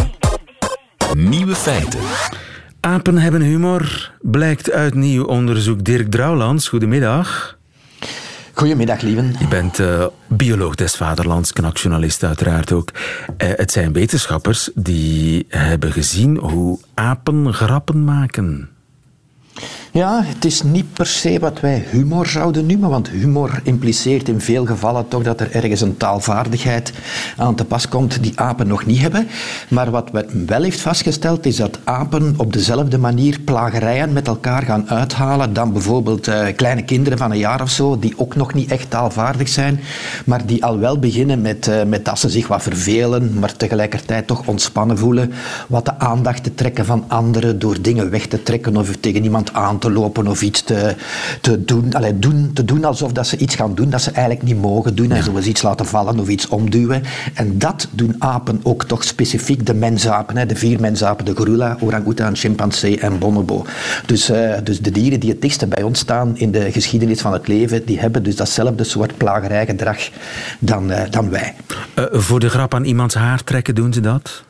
[1.16, 2.00] Nieuwe feiten.
[2.80, 5.84] Apen hebben humor, blijkt uit nieuw onderzoek.
[5.84, 7.58] Dirk Drouwlands, goedemiddag.
[8.62, 9.36] Goedemiddag, lieven.
[9.40, 12.92] Je bent eh, bioloog des vaderlands, knakjournalist uiteraard ook.
[13.38, 18.70] Eh, het zijn wetenschappers die hebben gezien hoe apen grappen maken.
[19.94, 24.42] Ja, het is niet per se wat wij humor zouden noemen, want humor impliceert in
[24.42, 26.94] veel gevallen toch dat er ergens een taalvaardigheid
[27.38, 29.28] aan te pas komt die apen nog niet hebben.
[29.68, 34.62] Maar wat men wel heeft vastgesteld is dat apen op dezelfde manier plagerijen met elkaar
[34.62, 38.54] gaan uithalen dan bijvoorbeeld eh, kleine kinderen van een jaar of zo, die ook nog
[38.54, 39.80] niet echt taalvaardig zijn,
[40.26, 44.28] maar die al wel beginnen met, eh, met dat ze zich wat vervelen, maar tegelijkertijd
[44.28, 45.34] toch ontspannen voelen,
[45.68, 49.54] wat de aandacht te trekken van anderen door dingen weg te trekken of tegen iemand
[49.54, 50.96] aan te lopen of iets te,
[51.42, 51.94] te doen.
[51.94, 52.52] Allee, doen.
[52.54, 55.12] Te doen alsof dat ze iets gaan doen dat ze eigenlijk niet mogen doen.
[55.12, 57.04] En zoals iets laten vallen of iets omduwen.
[57.34, 60.38] En dat doen apen ook toch specifiek de mensapen.
[60.38, 63.66] Hè, de vier mensapen, de gorilla, orang-oetan, chimpansee en bonobo.
[64.06, 67.34] Dus, uh, dus de dieren die het dichtste bij ons staan in de geschiedenis van
[67.34, 70.10] het leven, die hebben dus datzelfde soort plagerijgedrag
[70.60, 71.54] dan, uh, dan wij.
[71.96, 74.44] Uh, voor de grap aan iemands haar trekken doen ze dat?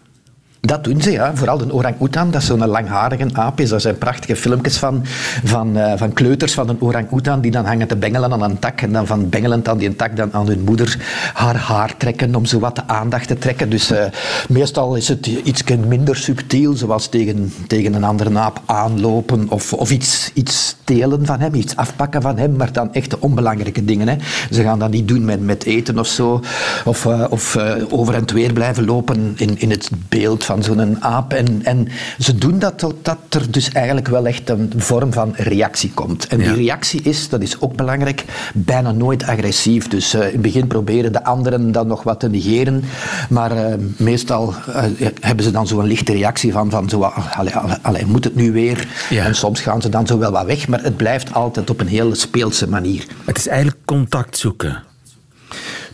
[0.61, 1.35] Dat doen ze, ja.
[1.35, 3.69] Vooral de orang-oetan, dat zo'n langharige aap is.
[3.69, 5.01] Daar zijn prachtige filmpjes van,
[5.43, 8.81] van, uh, van kleuters van een orang-oetan die dan hangen te bengelen aan een tak
[8.81, 10.97] en dan van bengelend aan die tak dan aan hun moeder
[11.33, 13.69] haar haar trekken om zo wat de aandacht te trekken.
[13.69, 14.03] Dus uh,
[14.49, 19.91] meestal is het iets minder subtiel, zoals tegen, tegen een andere aap aanlopen of, of
[19.91, 24.07] iets, iets stelen van hem, iets afpakken van hem, maar dan echt de onbelangrijke dingen.
[24.07, 24.15] Hè.
[24.51, 26.41] Ze gaan dat niet doen met, met eten of zo,
[26.85, 27.57] of, uh, of
[27.89, 31.33] over en weer blijven lopen in, in het beeld zo'n aap.
[31.33, 31.87] En, en
[32.19, 36.27] ze doen dat totdat er dus eigenlijk wel echt een vorm van reactie komt.
[36.27, 39.87] En die reactie is, dat is ook belangrijk, bijna nooit agressief.
[39.87, 42.83] Dus uh, in het begin proberen de anderen dan nog wat te negeren,
[43.29, 44.83] maar uh, meestal uh,
[45.19, 48.51] hebben ze dan zo'n lichte reactie van, van zo, allee, allee, allee, moet het nu
[48.51, 48.87] weer?
[49.09, 49.25] Ja.
[49.25, 51.87] En soms gaan ze dan zo wel wat weg, maar het blijft altijd op een
[51.87, 53.05] hele speelse manier.
[53.25, 54.83] Het is eigenlijk contact zoeken.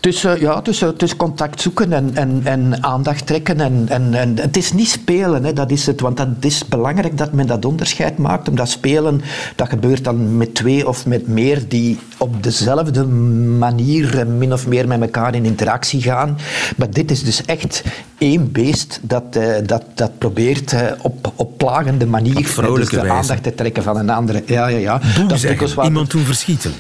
[0.08, 0.62] Dus uh, ja,
[0.98, 3.60] dus contact zoeken en, en, en aandacht trekken.
[3.60, 6.02] En, en, en het is niet spelen, hè, dat is het.
[6.02, 8.50] Want dat is belangrijk dat men dat onderscheid maakt.
[8.50, 9.22] Omdat spelen,
[9.56, 14.88] dat gebeurt dan met twee of met meer die op dezelfde manier min of meer
[14.88, 16.38] met elkaar in interactie gaan.
[16.78, 17.84] Maar dit is dus echt
[18.18, 23.56] één beest dat, uh, dat, dat probeert op, op plagende manier dus de aandacht te
[23.56, 24.44] trekken van een andere.
[24.46, 25.02] Ja, ja, ja.
[25.28, 25.86] Dat is wat...
[25.86, 26.72] iemand doen verschieten.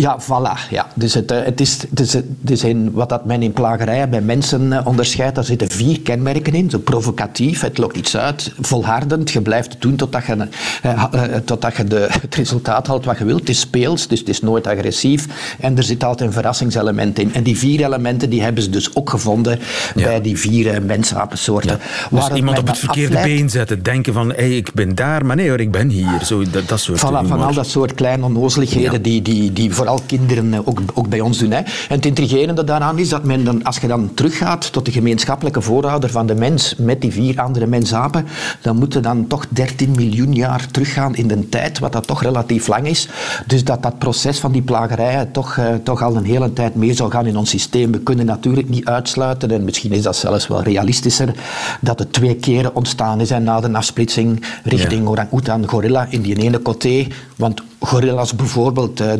[0.00, 0.70] Ja, voilà.
[0.70, 0.86] Ja.
[0.94, 4.20] Dus het, het is, het is, het is in, wat dat men in plagerijen bij
[4.20, 6.70] mensen onderscheidt, daar zitten vier kenmerken in.
[6.70, 10.48] Zo provocatief, het lokt iets uit, volhardend, je blijft het doen totdat je,
[10.84, 11.04] uh,
[11.44, 13.40] totdat je de, het resultaat haalt wat je wilt.
[13.40, 15.26] Het is speels, dus het is nooit agressief.
[15.60, 17.34] En er zit altijd een verrassingselement in.
[17.34, 19.58] En die vier elementen die hebben ze dus ook gevonden
[19.94, 20.04] ja.
[20.04, 21.78] bij die vier uh, mensapensoorten.
[22.10, 22.18] Ja.
[22.18, 25.36] Dus iemand op het verkeerde afleidt, been zetten, denken van hey, ik ben daar, maar
[25.36, 26.24] nee hoor, ik ben hier.
[26.24, 28.98] Zo, dat, dat soort voilà, van al dat soort kleine onnozeligheden ja.
[28.98, 31.50] die, die, die vooral kinderen ook, ook bij ons doen.
[31.50, 31.58] Hè.
[31.58, 35.60] En het intrigerende daaraan is dat men dan, als je dan teruggaat tot de gemeenschappelijke
[35.60, 38.26] voorouder van de mens met die vier andere mensapen,
[38.60, 42.66] dan moeten dan toch 13 miljoen jaar teruggaan in de tijd, wat dat toch relatief
[42.66, 43.08] lang is.
[43.46, 46.94] Dus dat dat proces van die plagerijen toch, uh, toch al een hele tijd mee
[46.94, 47.92] zou gaan in ons systeem.
[47.92, 51.34] We kunnen natuurlijk niet uitsluiten, en misschien is dat zelfs wel realistischer,
[51.80, 55.08] dat het twee keren ontstaan is na de afsplitsing richting ja.
[55.08, 57.06] orang-oetan, gorilla in die ene coté.
[57.36, 59.12] Want gorillas bijvoorbeeld, uh,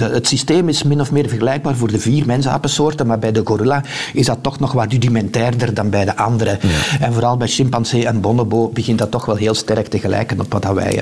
[0.00, 3.82] het systeem is min of meer vergelijkbaar voor de vier mensapensoorten, maar bij de gorilla
[4.12, 6.58] is dat toch nog wat rudimentairder dan bij de andere.
[6.60, 6.98] Ja.
[7.00, 10.52] En vooral bij chimpansee en bonobo begint dat toch wel heel sterk te gelijken op
[10.52, 10.92] wat dat wij,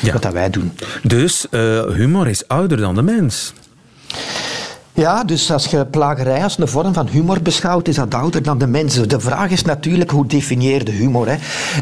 [0.00, 0.12] ja.
[0.12, 0.72] wat dat wij doen.
[1.02, 3.52] Dus uh, humor is ouder dan de mens.
[4.96, 8.58] Ja, dus als je plagerij als een vorm van humor beschouwt, is dat ouder dan
[8.58, 9.08] de mensen.
[9.08, 11.28] De vraag is natuurlijk, hoe definieer je humor?
[11.28, 11.36] Hè?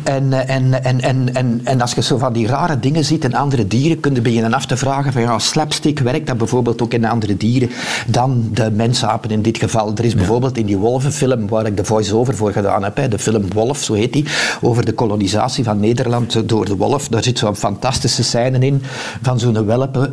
[0.04, 3.34] En, en, en, en, en, en als je zo van die rare dingen ziet in
[3.34, 6.92] andere dieren, kun je beginnen af te vragen van ja, slapstick werkt dat bijvoorbeeld ook
[6.92, 7.70] in andere dieren
[8.06, 9.92] dan de mensapen in dit geval.
[9.94, 10.16] Er is ja.
[10.16, 13.82] bijvoorbeeld in die wolvenfilm, waar ik de voice-over voor gedaan heb, hè, de film Wolf,
[13.82, 14.24] zo heet die,
[14.60, 17.08] over de kolonisatie van Nederland door de wolf.
[17.08, 18.82] Daar zit zo'n fantastische scène in
[19.22, 19.66] van zo'n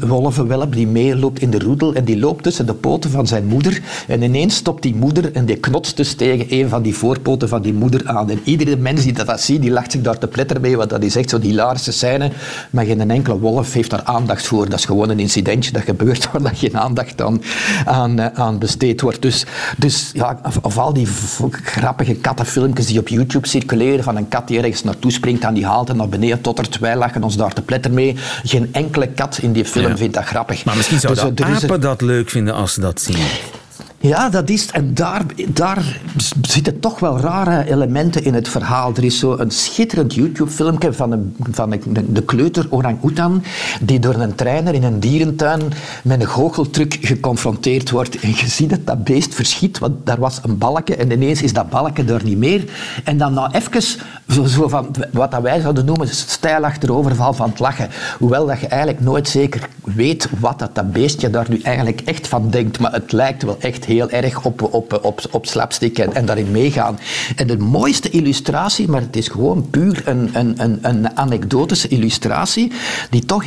[0.08, 3.82] wolvenwelp die meeloopt in de roedel en die loopt tussen de van zijn moeder.
[4.08, 7.62] En ineens stopt die moeder en die knotst dus tegen een van die voorpoten van
[7.62, 8.30] die moeder aan.
[8.30, 10.89] En iedere mens die dat, dat ziet, die lacht zich daar te pletter mee, want
[10.89, 12.32] dat is echt zo'n hilarische scène.
[12.69, 14.69] Maar geen enkele wolf heeft daar aandacht voor.
[14.69, 17.41] Dat is gewoon een incidentje dat gebeurt waar dat geen aandacht aan,
[17.86, 19.21] aan, aan besteed wordt.
[19.21, 19.45] Dus,
[19.77, 21.08] dus ja, of, of al die
[21.51, 25.65] grappige kattenfilmpjes die op YouTube circuleren van een kat die ergens naartoe springt en die
[25.65, 26.80] haalt en naar beneden tottert.
[26.80, 28.15] Wij lachen ons daar te pletter mee.
[28.43, 29.97] Geen enkele kat in die film ja.
[29.97, 30.65] vindt dat grappig.
[30.65, 31.80] Maar misschien zouden dus, apen een...
[31.80, 33.61] dat leuk vinden als ze dat zien.
[34.02, 36.00] Ja, dat is En daar, daar
[36.42, 38.94] zitten toch wel rare elementen in het verhaal.
[38.96, 43.44] Er is zo een schitterend YouTube-filmpje van, een, van de kleuter orang-oetan
[43.82, 45.62] die door een trainer in een dierentuin
[46.04, 48.20] met een goocheltruc geconfronteerd wordt.
[48.20, 51.54] En je ziet dat dat beest verschiet, want daar was een balkje en ineens is
[51.54, 52.64] dat balkje er niet meer.
[53.04, 53.82] En dan nou even
[54.28, 57.90] zo, zo van wat dat wij zouden noemen stijl achteroverval van het lachen.
[58.20, 62.28] Hoewel dat je eigenlijk nooit zeker weet wat dat, dat beestje daar nu eigenlijk echt
[62.28, 62.80] van denkt.
[62.80, 66.99] Maar het lijkt wel echt heel erg op, op, op, op slapstick en, daarin meegaan.
[67.36, 72.71] En de mooiste illustratie, maar het is gewoon puur een, een, een, een anekdotische illustratie,
[73.10, 73.43] die toch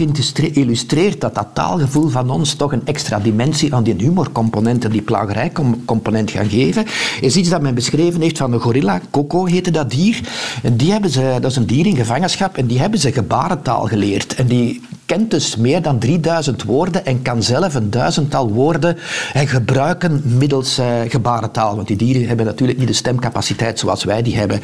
[0.53, 5.03] illustreert dat dat taalgevoel van ons toch een extra dimensie aan die humorcomponent en die
[5.03, 6.87] plagerijcomponent gaan geven,
[7.21, 9.01] is iets dat men beschreven heeft van een gorilla.
[9.11, 10.21] Coco heette dat dier.
[10.63, 13.87] En die hebben ze, dat is een dier in gevangenschap en die hebben ze gebarentaal
[13.87, 14.35] geleerd.
[14.35, 18.97] En die kent dus meer dan 3000 woorden en kan zelf een duizendtal woorden
[19.33, 21.77] eh, gebruiken middels eh, gebarentaal.
[21.77, 24.61] Want die dieren hebben natuurlijk niet de stemcapaciteit zoals wij die hebben.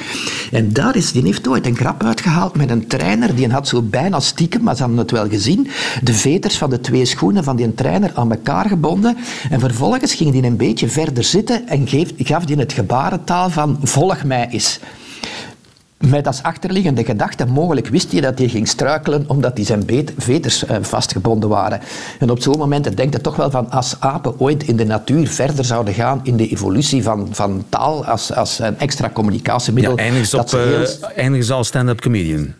[0.52, 3.34] En daar is, die heeft ooit een grap uitgehaald met een trainer.
[3.34, 5.68] Die had zo bijna stiekem, maar ze hadden het wel gezien,
[6.02, 9.16] de veters van de twee schoenen van die trainer aan elkaar gebonden.
[9.50, 14.24] En vervolgens ging die een beetje verder zitten en gaf die het gebarentaal van volg
[14.24, 14.80] mij eens.
[16.06, 19.84] Met als achterliggende gedachte, mogelijk wist hij dat hij ging struikelen omdat hij zijn
[20.16, 21.80] veters eh, vastgebonden waren.
[22.18, 25.28] En op zo'n moment denkt je toch wel van als apen ooit in de natuur
[25.28, 29.96] verder zouden gaan in de evolutie van, van taal als, als een extra communicatiemiddel.
[29.96, 32.54] Ja, eindigen ze, op, heel- eh, eindigen ze als stand-up comedian.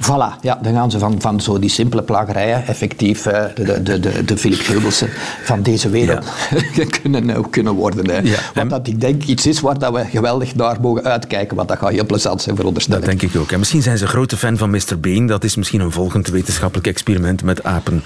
[0.00, 4.00] Voilà, ja, dan gaan ze van, van zo die simpele plagerijen effectief eh, de, de,
[4.00, 5.08] de, de, Philip Geubelsen
[5.44, 6.24] van deze wereld
[7.00, 8.10] kunnen, eh, kunnen worden.
[8.10, 8.20] Hè.
[8.54, 11.78] Wat dat ik denk iets is waar dat we geweldig naar mogen uitkijken, want dat
[11.78, 13.52] gaat heel plezant zijn, veronderstel Dat denk ik ook.
[13.52, 15.00] En misschien zijn ze grote fan van Mr.
[15.00, 15.26] Bean.
[15.26, 18.02] Dat is misschien een volgend wetenschappelijk experiment met apen.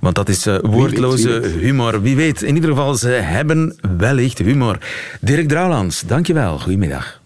[0.00, 1.60] Want dat is eh, woordloze wie weet.
[1.60, 2.02] humor.
[2.02, 2.42] Wie weet.
[2.42, 4.78] In ieder geval, ze hebben wellicht humor.
[5.20, 6.58] Dirk Drouwlands, dankjewel.
[6.58, 7.20] Goedemiddag.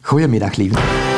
[0.00, 1.09] Goedemiddag, lieve.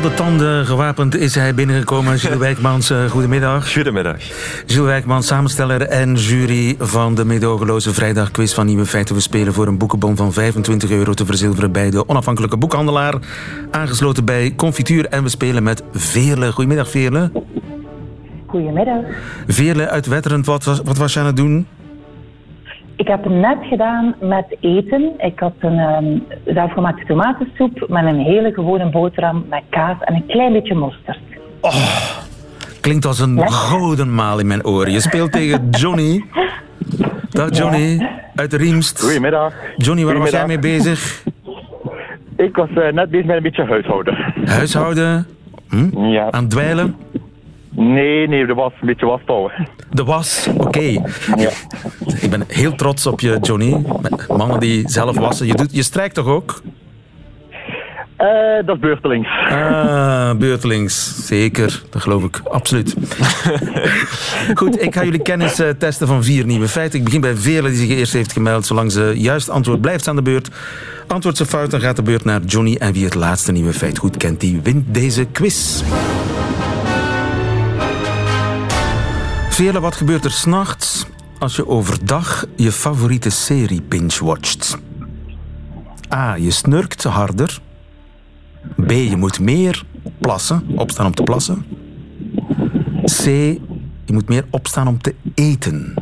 [0.00, 2.16] Tot de tanden gewapend is hij binnengekomen.
[2.16, 3.72] Jules Wijkmans, eh, goedemiddag.
[3.72, 4.16] Goedemiddag.
[4.66, 9.14] Jules Wijkmans, samensteller en jury van de meedogenloze vrijdagquiz van Nieuwe Feiten.
[9.14, 13.14] We spelen voor een boekenbon van 25 euro te verzilveren bij de onafhankelijke boekhandelaar.
[13.70, 16.52] Aangesloten bij Confituur en we spelen met Veerle.
[16.52, 17.30] Goedemiddag Veerle.
[18.46, 19.04] Goedemiddag.
[19.46, 21.66] Veerle uit Wetteren, wat was, wat was je aan het doen?
[23.00, 25.12] Ik heb het net gedaan met eten.
[25.18, 26.18] Ik had een ehm,
[26.54, 31.18] zelfgemaakte tomatensoep met een hele gewone boterham met kaas en een klein beetje mosterd.
[32.80, 34.92] Klinkt als een gouden maal in mijn oren.
[34.92, 36.24] Je speelt tegen Johnny.
[37.30, 39.00] Dag Johnny, uit de Riemst.
[39.00, 39.54] Goedemiddag.
[39.76, 41.22] Johnny, waar was jij mee bezig?
[42.46, 44.14] Ik was eh, net bezig met een beetje huishouden.
[44.44, 45.26] Huishouden?
[45.68, 45.98] Hm?
[45.98, 46.30] Ja.
[46.30, 46.96] Aan het dweilen?
[47.80, 49.52] Nee, nee, er was een beetje wasbouwen.
[49.90, 51.02] De was, oké.
[52.20, 53.84] Ik ben heel trots op je, Johnny.
[54.28, 55.46] Mannen die zelf wassen.
[55.46, 56.62] Je, doet, je strijkt toch ook?
[58.16, 59.28] Eh, dat is beurtelings.
[59.48, 61.26] Ah, beurtelings.
[61.26, 62.40] Zeker, dat geloof ik.
[62.44, 62.96] Absoluut.
[64.54, 66.98] Goed, ik ga jullie kennis eh, testen van vier nieuwe feiten.
[66.98, 68.66] Ik begin bij Vele die zich eerst heeft gemeld.
[68.66, 70.50] Zolang ze juist antwoord blijft aan de beurt.
[71.06, 72.76] Antwoordt ze fout, dan gaat de beurt naar Johnny.
[72.76, 75.82] En wie het laatste nieuwe feit goed kent, die wint deze quiz.
[79.60, 81.06] Wat gebeurt er s'nachts
[81.38, 84.78] als je overdag je favoriete serie binge-watcht?
[86.14, 86.34] A.
[86.34, 87.58] Je snurkt harder.
[88.86, 88.90] B.
[88.90, 89.84] Je moet meer
[90.18, 91.64] plassen, opstaan om te plassen.
[93.04, 93.24] C.
[94.04, 95.94] Je moet meer opstaan om te eten.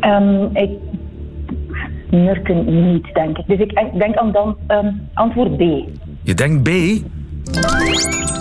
[0.00, 0.70] Ehm, ik
[2.10, 3.46] nurken niet, denk ik.
[3.46, 5.60] Dus ik denk aan dan ehm, antwoord B.
[6.22, 6.70] Je denkt B.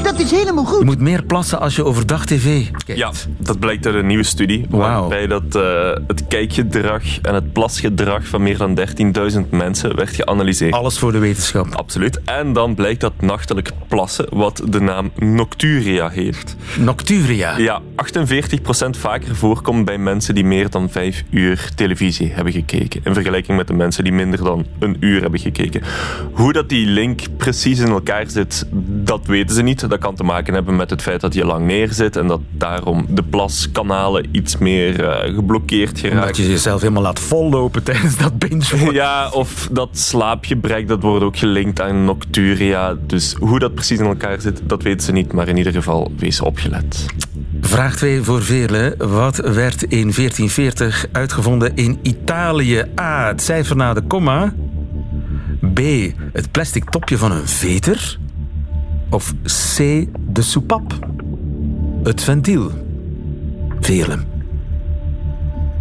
[0.04, 0.80] Dat is helemaal goed.
[0.80, 3.00] Je moet meer plassen als je overdag tv kijkt.
[3.00, 4.66] Ja, dat blijkt uit een nieuwe studie.
[4.70, 10.74] Waarbij dat, eh, het kijkgedrag en het plasgedrag van meer dan 13.000 mensen werd geanalyseerd.
[10.74, 11.76] Alles voor de wetenschap.
[11.76, 12.22] Absoluut.
[12.24, 16.56] En dan blijkt dat nachtelijk plassen, wat de naam nocturia heeft.
[16.80, 17.58] Nocturia?
[17.58, 23.02] Ja, 48% vaker voorkomt bij mensen die meer dan 5 uur televisie hebben gekeken.
[23.04, 25.82] In vergelijking met de mensen die minder dan een uur hebben gekeken.
[26.32, 28.68] Hoe dat die link precies in elkaar zit,
[29.04, 29.90] dat weten ze niet.
[29.90, 33.06] Dat kan te maken hebben met het feit dat je lang neerzit en dat daarom
[33.10, 36.22] de plaskanalen iets meer eh, geblokkeerd geraken.
[36.22, 41.24] Omdat je jezelf helemaal laat vollopen tijdens dat binge Ja, of dat slaapgebrek, dat wordt
[41.24, 42.96] ook gelinkt aan nocturia.
[43.08, 45.34] Dus hoe dat precies in elkaar zit, dat weten ze niet.
[45.34, 47.06] Maar in ieder geval, wees opgelet.
[47.62, 48.96] Vraag 2 voor Veerle.
[48.98, 52.84] Wat werd in 1440 uitgevonden in Italië?
[53.00, 53.28] A.
[53.28, 54.54] Het cijfer na de komma.
[55.74, 55.80] B.
[56.34, 58.18] Het plastic topje van een veter.
[59.16, 59.34] Of
[59.76, 59.78] C.
[60.34, 60.82] De soepap.
[62.04, 62.72] Het ventiel.
[63.80, 64.18] Veerle.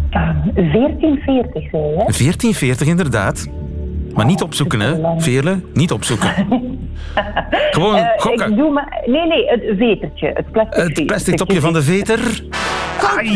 [0.09, 1.95] Ehm, 1440, zei je?
[1.95, 3.47] 1440 inderdaad.
[4.13, 5.59] Maar niet opzoeken, hè, Veerle?
[5.73, 6.29] Niet opzoeken.
[7.71, 8.49] Gewoon Eh, gokken.
[8.51, 9.03] Ik doe maar...
[9.05, 10.31] Nee, nee, het vetertje.
[10.33, 12.43] Het plastic, Het plastic topje van de veter.
[13.17, 13.29] Ai.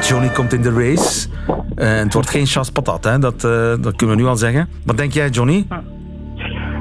[0.00, 1.28] Johnny komt in de race.
[1.74, 3.18] Eh, het wordt geen chas patat, hè?
[3.18, 4.68] Dat, eh, dat kunnen we nu al zeggen.
[4.84, 5.66] Wat denk jij, Johnny?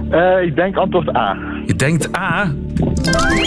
[0.09, 1.37] Eh, ik denk antwoord A.
[1.67, 2.53] Je denkt A.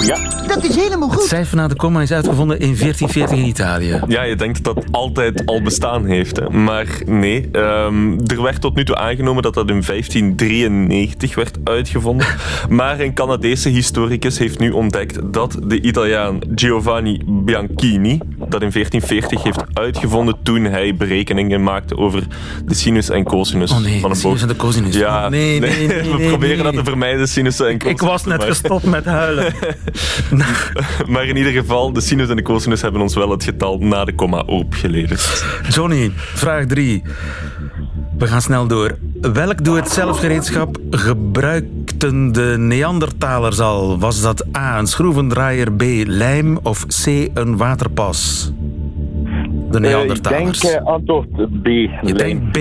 [0.07, 0.19] Ja.
[0.47, 1.29] Dat is helemaal Het goed.
[1.29, 4.01] cijfer na de komma is uitgevonden in 1440 in Italië.
[4.09, 6.37] Ja, je denkt dat dat altijd al bestaan heeft.
[6.37, 6.49] Hè.
[6.51, 12.27] Maar nee, ehm, er werd tot nu toe aangenomen dat dat in 1593 werd uitgevonden.
[12.69, 19.43] Maar een Canadese historicus heeft nu ontdekt dat de Italiaan Giovanni Bianchini dat in 1440
[19.43, 22.27] heeft uitgevonden toen hij berekeningen maakte over
[22.65, 24.43] de sinus en cosinus Oh nee, van de een sinus boog.
[24.43, 24.97] en de cosinus.
[24.97, 27.99] Ja, Oh, nee, nee, nee, we nee, proberen nee, dat te vermijden, sinussen en cosinus.
[28.11, 29.55] Ik was net maar- gestopt met huilen.
[31.13, 34.05] maar in ieder geval, de sinus en de cosinus hebben ons wel het getal na
[34.05, 35.45] de komma opgeleverd.
[35.69, 37.03] Johnny, vraag 3.
[38.19, 38.99] We gaan snel door.
[39.21, 43.99] Welk doe-het-zelf-gereedschap gebruikten de Neandertalers al?
[43.99, 48.51] Was dat A, een schroevendraaier, B, lijm of C, een waterpas?
[49.71, 50.61] De Eh, ik Neandertalers.
[50.61, 51.29] denk eh, antwoord
[51.63, 51.67] B.
[52.03, 52.59] Je denkt B?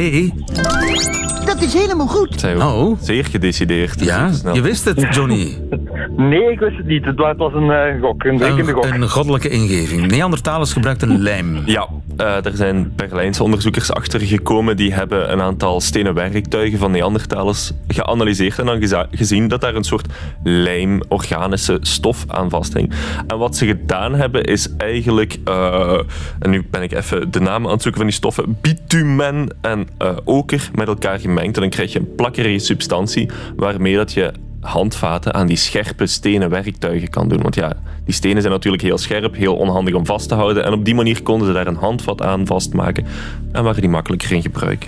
[1.46, 2.40] Dat is helemaal goed.
[2.40, 2.98] Zij Oh.
[3.02, 4.04] Zeer gedecideerd.
[4.06, 5.58] Ja, je wist het, Johnny.
[6.18, 7.06] Nee, ik wist het niet.
[7.06, 8.86] Het wa- het was een eh, gok, een rekende gok.
[8.86, 10.08] Een, goddelijke ingeving.
[10.12, 11.62] Neandertalers gebruikten lijm.
[11.66, 16.92] Ja, eh, er zijn Berlijnse onderzoekers achter gekomen die hebben een aantal stenen werktuigen van
[16.92, 20.08] Neandertalers geanalyseerd en dan gezien dat daar een soort
[20.44, 22.92] lijmorganische stof aan vasthing.
[23.28, 26.00] En wat ze gedaan hebben is eigenlijk, eh,
[26.40, 29.88] en nu ben ik even de namen aan het zoeken van die stoffen, bitumen en
[29.98, 31.56] eh, oker met elkaar gemengd.
[31.56, 36.50] En dan krijg je een plakkerige substantie waarmee dat je handvaten aan die scherpe stenen
[36.50, 37.42] werktuigen kan doen.
[37.42, 37.74] Want ja,
[38.06, 40.66] die stenen zijn natuurlijk heel scherp, heel onhandig om vast te houden.
[40.66, 43.06] En op die manier konden ze daar een handvat aan vastmaken
[43.52, 44.88] en waren die makkelijker in gebruik.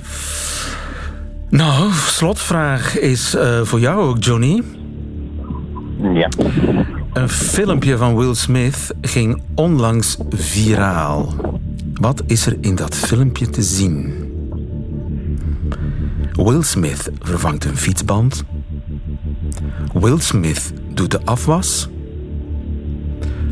[1.50, 4.62] Nou, slotvraag is eh, voor jou ook, Johnny.
[6.14, 6.30] Ja.
[7.14, 11.34] Een filmpje van Will Smith ging onlangs viraal.
[11.94, 14.14] Wat is er in dat filmpje te zien?
[16.32, 18.44] Will Smith vervangt een fietsband.
[20.02, 21.90] Will Smith doet de afwas.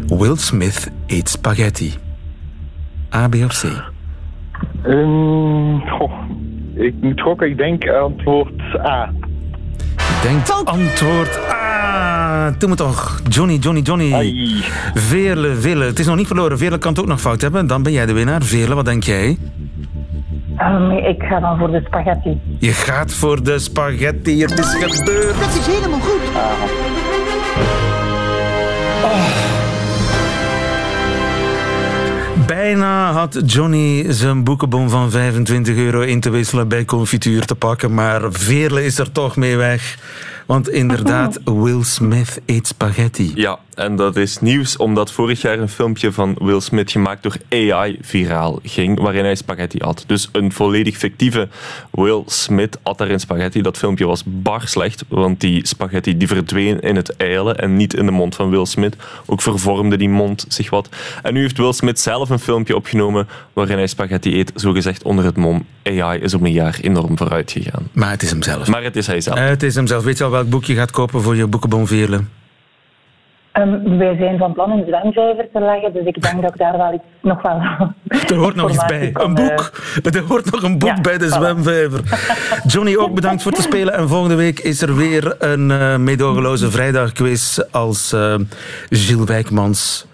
[0.08, 1.94] Will Smith eet spaghetti.
[3.14, 3.64] A, B of C?
[4.84, 6.12] Ehm, goh,
[6.76, 9.12] ik moet gokken, ik denk antwoord A.
[10.22, 12.56] Denkt antwoord A.
[12.58, 13.22] Doe me toch.
[13.28, 14.62] Johnny, Johnny, Johnny.
[14.94, 15.86] Veerle, Veerle.
[15.86, 16.58] Het is nog niet verloren.
[16.58, 17.68] Veerle kan het ook nog fout hebben.
[17.68, 18.42] Dan ben jij de winnaar.
[18.42, 19.38] Veerle, wat denk jij?
[20.60, 22.42] Ehm, ik ga dan voor de spaghetti.
[22.60, 24.42] Je gaat voor de spaghetti.
[24.42, 25.40] Het is gebeurd.
[25.40, 26.22] Dat is helemaal goed.
[32.48, 37.94] Bijna had Johnny zijn boekenbon van 25 euro in te wisselen bij confituur te pakken.
[37.94, 39.98] Maar Veerle is er toch mee weg.
[40.50, 43.32] Want inderdaad, Will Smith eet spaghetti.
[43.36, 47.36] Ja, en dat is nieuws omdat vorig jaar een filmpje van Will Smith gemaakt door
[47.50, 50.04] AI viraal ging, waarin hij spaghetti at.
[50.08, 51.48] Dus een volledig fictieve
[51.92, 53.62] Will Smith at daarin spaghetti.
[53.62, 57.94] Dat filmpje was bar slecht, want die spaghetti die verdween in het eilen en niet
[57.94, 58.96] in de mond van Will Smith.
[59.26, 60.90] Ook vervormde die mond zich wat.
[61.22, 65.26] En nu heeft Will Smith zelf een filmpje opgenomen waarin hij spaghetti eet, zogezegd onder
[65.26, 65.66] het mom.
[65.84, 67.88] AI is om een jaar enorm vooruit gegaan.
[67.92, 68.68] Maar het is hem zelf.
[68.68, 69.40] Maar het is hij zelf.
[69.40, 70.04] Het is hem zelf.
[70.04, 72.20] Weet je al welk boek je gaat kopen voor je boekenbon, Veerle?
[73.52, 76.78] Ehm, wij zijn van plan een zwemvijver te leggen, dus ik denk dat ik daar
[76.78, 77.62] wel iets, nog wel...
[78.30, 79.10] Er hoort nog iets bij.
[79.14, 79.72] Een boek.
[80.04, 82.02] Er hoort nog een boek bij de zwemvijver.
[82.72, 83.94] Johnny, ook bedankt voor het spelen.
[83.94, 88.36] En volgende week is er weer een eh meedogenloze vrijdagquiz als eh
[88.90, 90.08] Gilles Wijkmans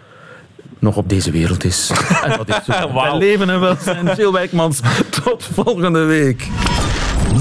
[0.80, 1.92] nog op deze wereld is.
[2.24, 2.94] En dat is zo.
[2.94, 4.08] Bij leven en welzijn.
[4.08, 4.80] Gilles Wijkmans,
[5.24, 6.48] tot volgende week.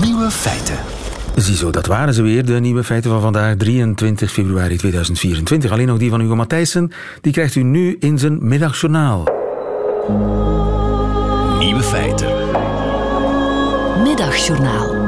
[0.01, 1.04] Nieuwe feiten.
[1.37, 5.71] Ziezo, dat waren ze weer, de nieuwe feiten van vandaag, 23 februari 2024.
[5.71, 9.25] Alleen nog die van Hugo Matthijssen, die krijgt u nu in zijn middagjournaal.
[11.59, 12.29] Nieuwe feiten.
[14.03, 15.05] Middagjournaal.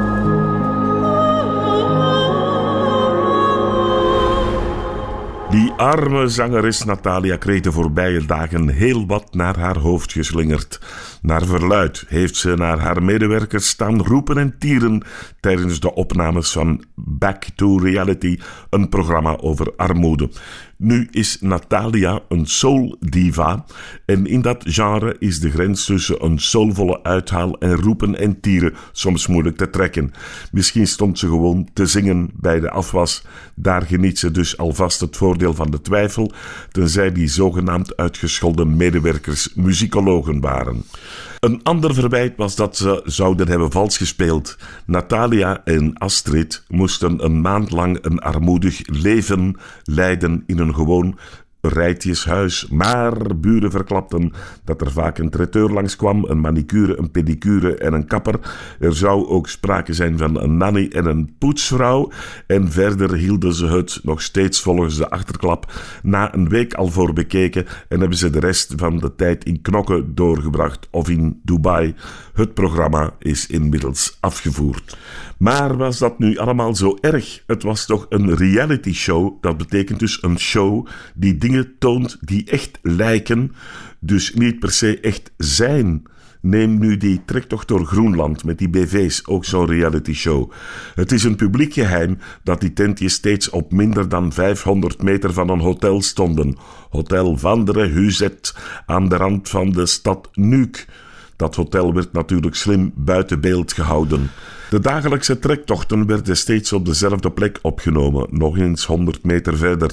[5.49, 10.79] Die arme zangeres Natalia kreeg de voorbije dagen heel wat naar haar hoofd geslingerd.
[11.27, 15.03] Naar verluid heeft ze naar haar medewerkers staan roepen en tieren
[15.39, 20.29] tijdens de opnames van Back to Reality, een programma over armoede.
[20.77, 23.65] Nu is Natalia een soul diva
[24.05, 28.73] en in dat genre is de grens tussen een soulvolle uithaal en roepen en tieren
[28.91, 30.13] soms moeilijk te trekken.
[30.51, 33.23] Misschien stond ze gewoon te zingen bij de afwas.
[33.55, 36.31] Daar geniet ze dus alvast het voordeel van de twijfel,
[36.71, 40.83] tenzij die zogenaamd uitgescholden medewerkers muzikologen waren.
[41.39, 44.57] Een ander verwijt was dat ze zouden hebben vals gespeeld.
[44.85, 51.17] Natalia en Astrid moesten een maand lang een armoedig leven leiden in een gewoon
[51.61, 52.67] rijtjeshuis.
[52.67, 54.31] Maar buren verklapten
[54.63, 58.39] dat er vaak een traiteur langskwam, een manicure, een pedicure en een kapper.
[58.79, 62.11] Er zou ook sprake zijn van een nanny en een poetsvrouw.
[62.47, 65.71] En verder hielden ze het nog steeds volgens de achterklap
[66.03, 69.61] na een week al voor bekeken en hebben ze de rest van de tijd in
[69.61, 71.95] knokken doorgebracht of in Dubai.
[72.33, 74.97] Het programma is inmiddels afgevoerd.
[75.37, 77.43] Maar was dat nu allemaal zo erg?
[77.47, 82.49] Het was toch een reality show, dat betekent dus een show die dingen toont die
[82.49, 83.51] echt lijken,
[83.99, 86.03] dus niet per se echt zijn.
[86.41, 90.51] Neem nu die trektocht door Groenland met die BV's, ook zo'n reality show.
[90.95, 95.49] Het is een publiek geheim dat die tentjes steeds op minder dan 500 meter van
[95.49, 96.57] een hotel stonden.
[96.89, 100.87] Hotel Vandere Huzet aan de rand van de stad Nuuk.
[101.35, 104.29] Dat hotel werd natuurlijk slim buiten beeld gehouden.
[104.69, 109.91] De dagelijkse trektochten werden steeds op dezelfde plek opgenomen, nog eens 100 meter verder.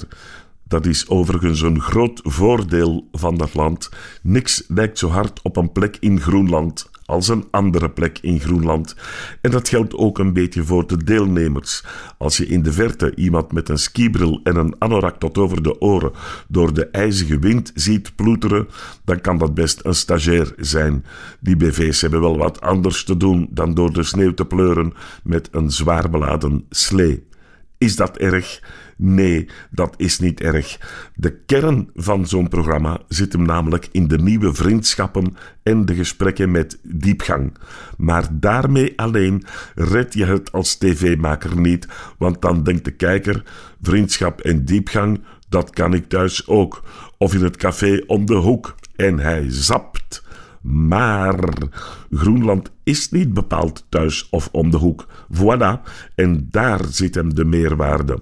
[0.67, 3.89] Dat is overigens een groot voordeel van dat land.
[4.21, 8.95] Niks lijkt zo hard op een plek in Groenland als een andere plek in Groenland.
[9.41, 11.83] En dat geldt ook een beetje voor de deelnemers.
[12.17, 15.81] Als je in de verte iemand met een skibril en een anorak tot over de
[15.81, 16.11] oren
[16.47, 18.67] door de ijzige wind ziet ploeteren,
[19.03, 21.05] dan kan dat best een stagiair zijn.
[21.39, 24.93] Die BV's hebben wel wat anders te doen dan door de sneeuw te pleuren
[25.23, 27.27] met een zwaar beladen slee.
[27.77, 28.61] Is dat erg?
[28.97, 30.79] Nee, dat is niet erg.
[31.15, 36.51] De kern van zo'n programma zit hem namelijk in de nieuwe vriendschappen en de gesprekken
[36.51, 37.57] met diepgang.
[37.97, 39.43] Maar daarmee alleen
[39.75, 41.87] red je het als tv-maker niet,
[42.17, 43.43] want dan denkt de kijker:
[43.81, 46.83] vriendschap en diepgang, dat kan ik thuis ook.
[47.17, 48.75] Of in het café om de hoek.
[48.95, 50.23] En hij zapt.
[50.61, 51.39] Maar
[52.11, 55.07] Groenland is niet bepaald thuis of om de hoek.
[55.33, 55.81] Voilà,
[56.15, 58.19] en daar zit hem de meerwaarde.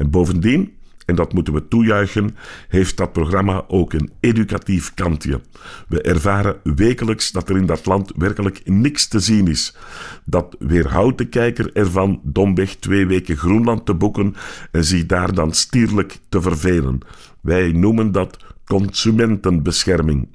[0.00, 0.72] En bovendien,
[1.06, 2.36] en dat moeten we toejuichen,
[2.68, 5.40] heeft dat programma ook een educatief kantje.
[5.88, 9.76] We ervaren wekelijks dat er in dat land werkelijk niks te zien is.
[10.24, 14.34] Dat weerhoudt de kijker ervan domweg twee weken Groenland te boeken
[14.70, 16.98] en zich daar dan stierlijk te vervelen.
[17.40, 20.28] Wij noemen dat consumentenbescherming.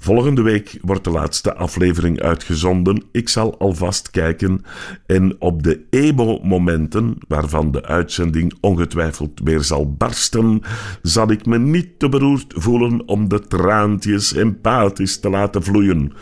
[0.00, 3.02] Volgende week wordt de laatste aflevering uitgezonden.
[3.12, 4.64] Ik zal alvast kijken
[5.06, 10.62] en op de emo-momenten, waarvan de uitzending ongetwijfeld weer zal barsten,
[11.02, 16.12] zal ik me niet te beroerd voelen om de traantjes empathisch te laten vloeien.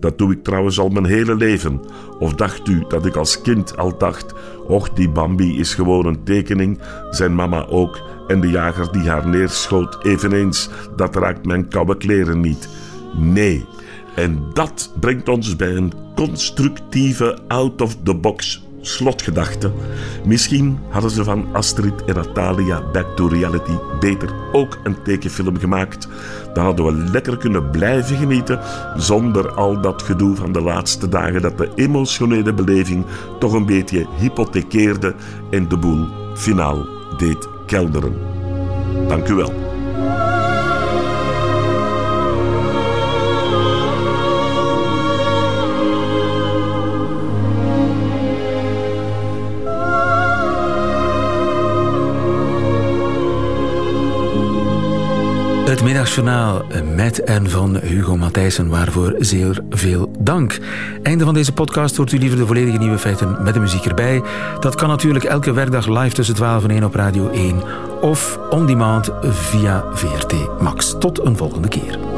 [0.00, 1.80] Dat doe ik trouwens al mijn hele leven.
[2.18, 4.34] Of dacht u dat ik als kind al dacht:
[4.68, 6.78] och, die Bambi is gewoon een tekening,
[7.10, 12.40] zijn mama ook, en de jager die haar neerschoot eveneens, dat raakt mijn koude kleren
[12.40, 12.68] niet.
[13.16, 13.64] Nee.
[14.14, 19.72] En dat brengt ons bij een constructieve out-of-the-box slotgedachte.
[20.24, 26.08] Misschien hadden ze van Astrid en Natalia Back to Reality beter ook een tekenfilm gemaakt.
[26.54, 28.60] Dan hadden we lekker kunnen blijven genieten
[28.96, 33.04] zonder al dat gedoe van de laatste dagen dat de emotionele beleving
[33.38, 35.14] toch een beetje hypothekeerde
[35.50, 36.86] en de boel finaal
[37.16, 38.14] deed kelderen.
[39.08, 39.63] Dank u wel.
[55.74, 56.62] Het middagjournaal
[56.94, 60.58] met en van Hugo Matthijssen, waarvoor zeer veel dank.
[61.02, 64.22] Einde van deze podcast hoort u liever de volledige nieuwe feiten met de muziek erbij.
[64.60, 67.62] Dat kan natuurlijk elke werkdag live tussen 12 en 1 op Radio 1
[68.00, 70.94] of on demand via VRT Max.
[70.98, 72.13] Tot een volgende keer.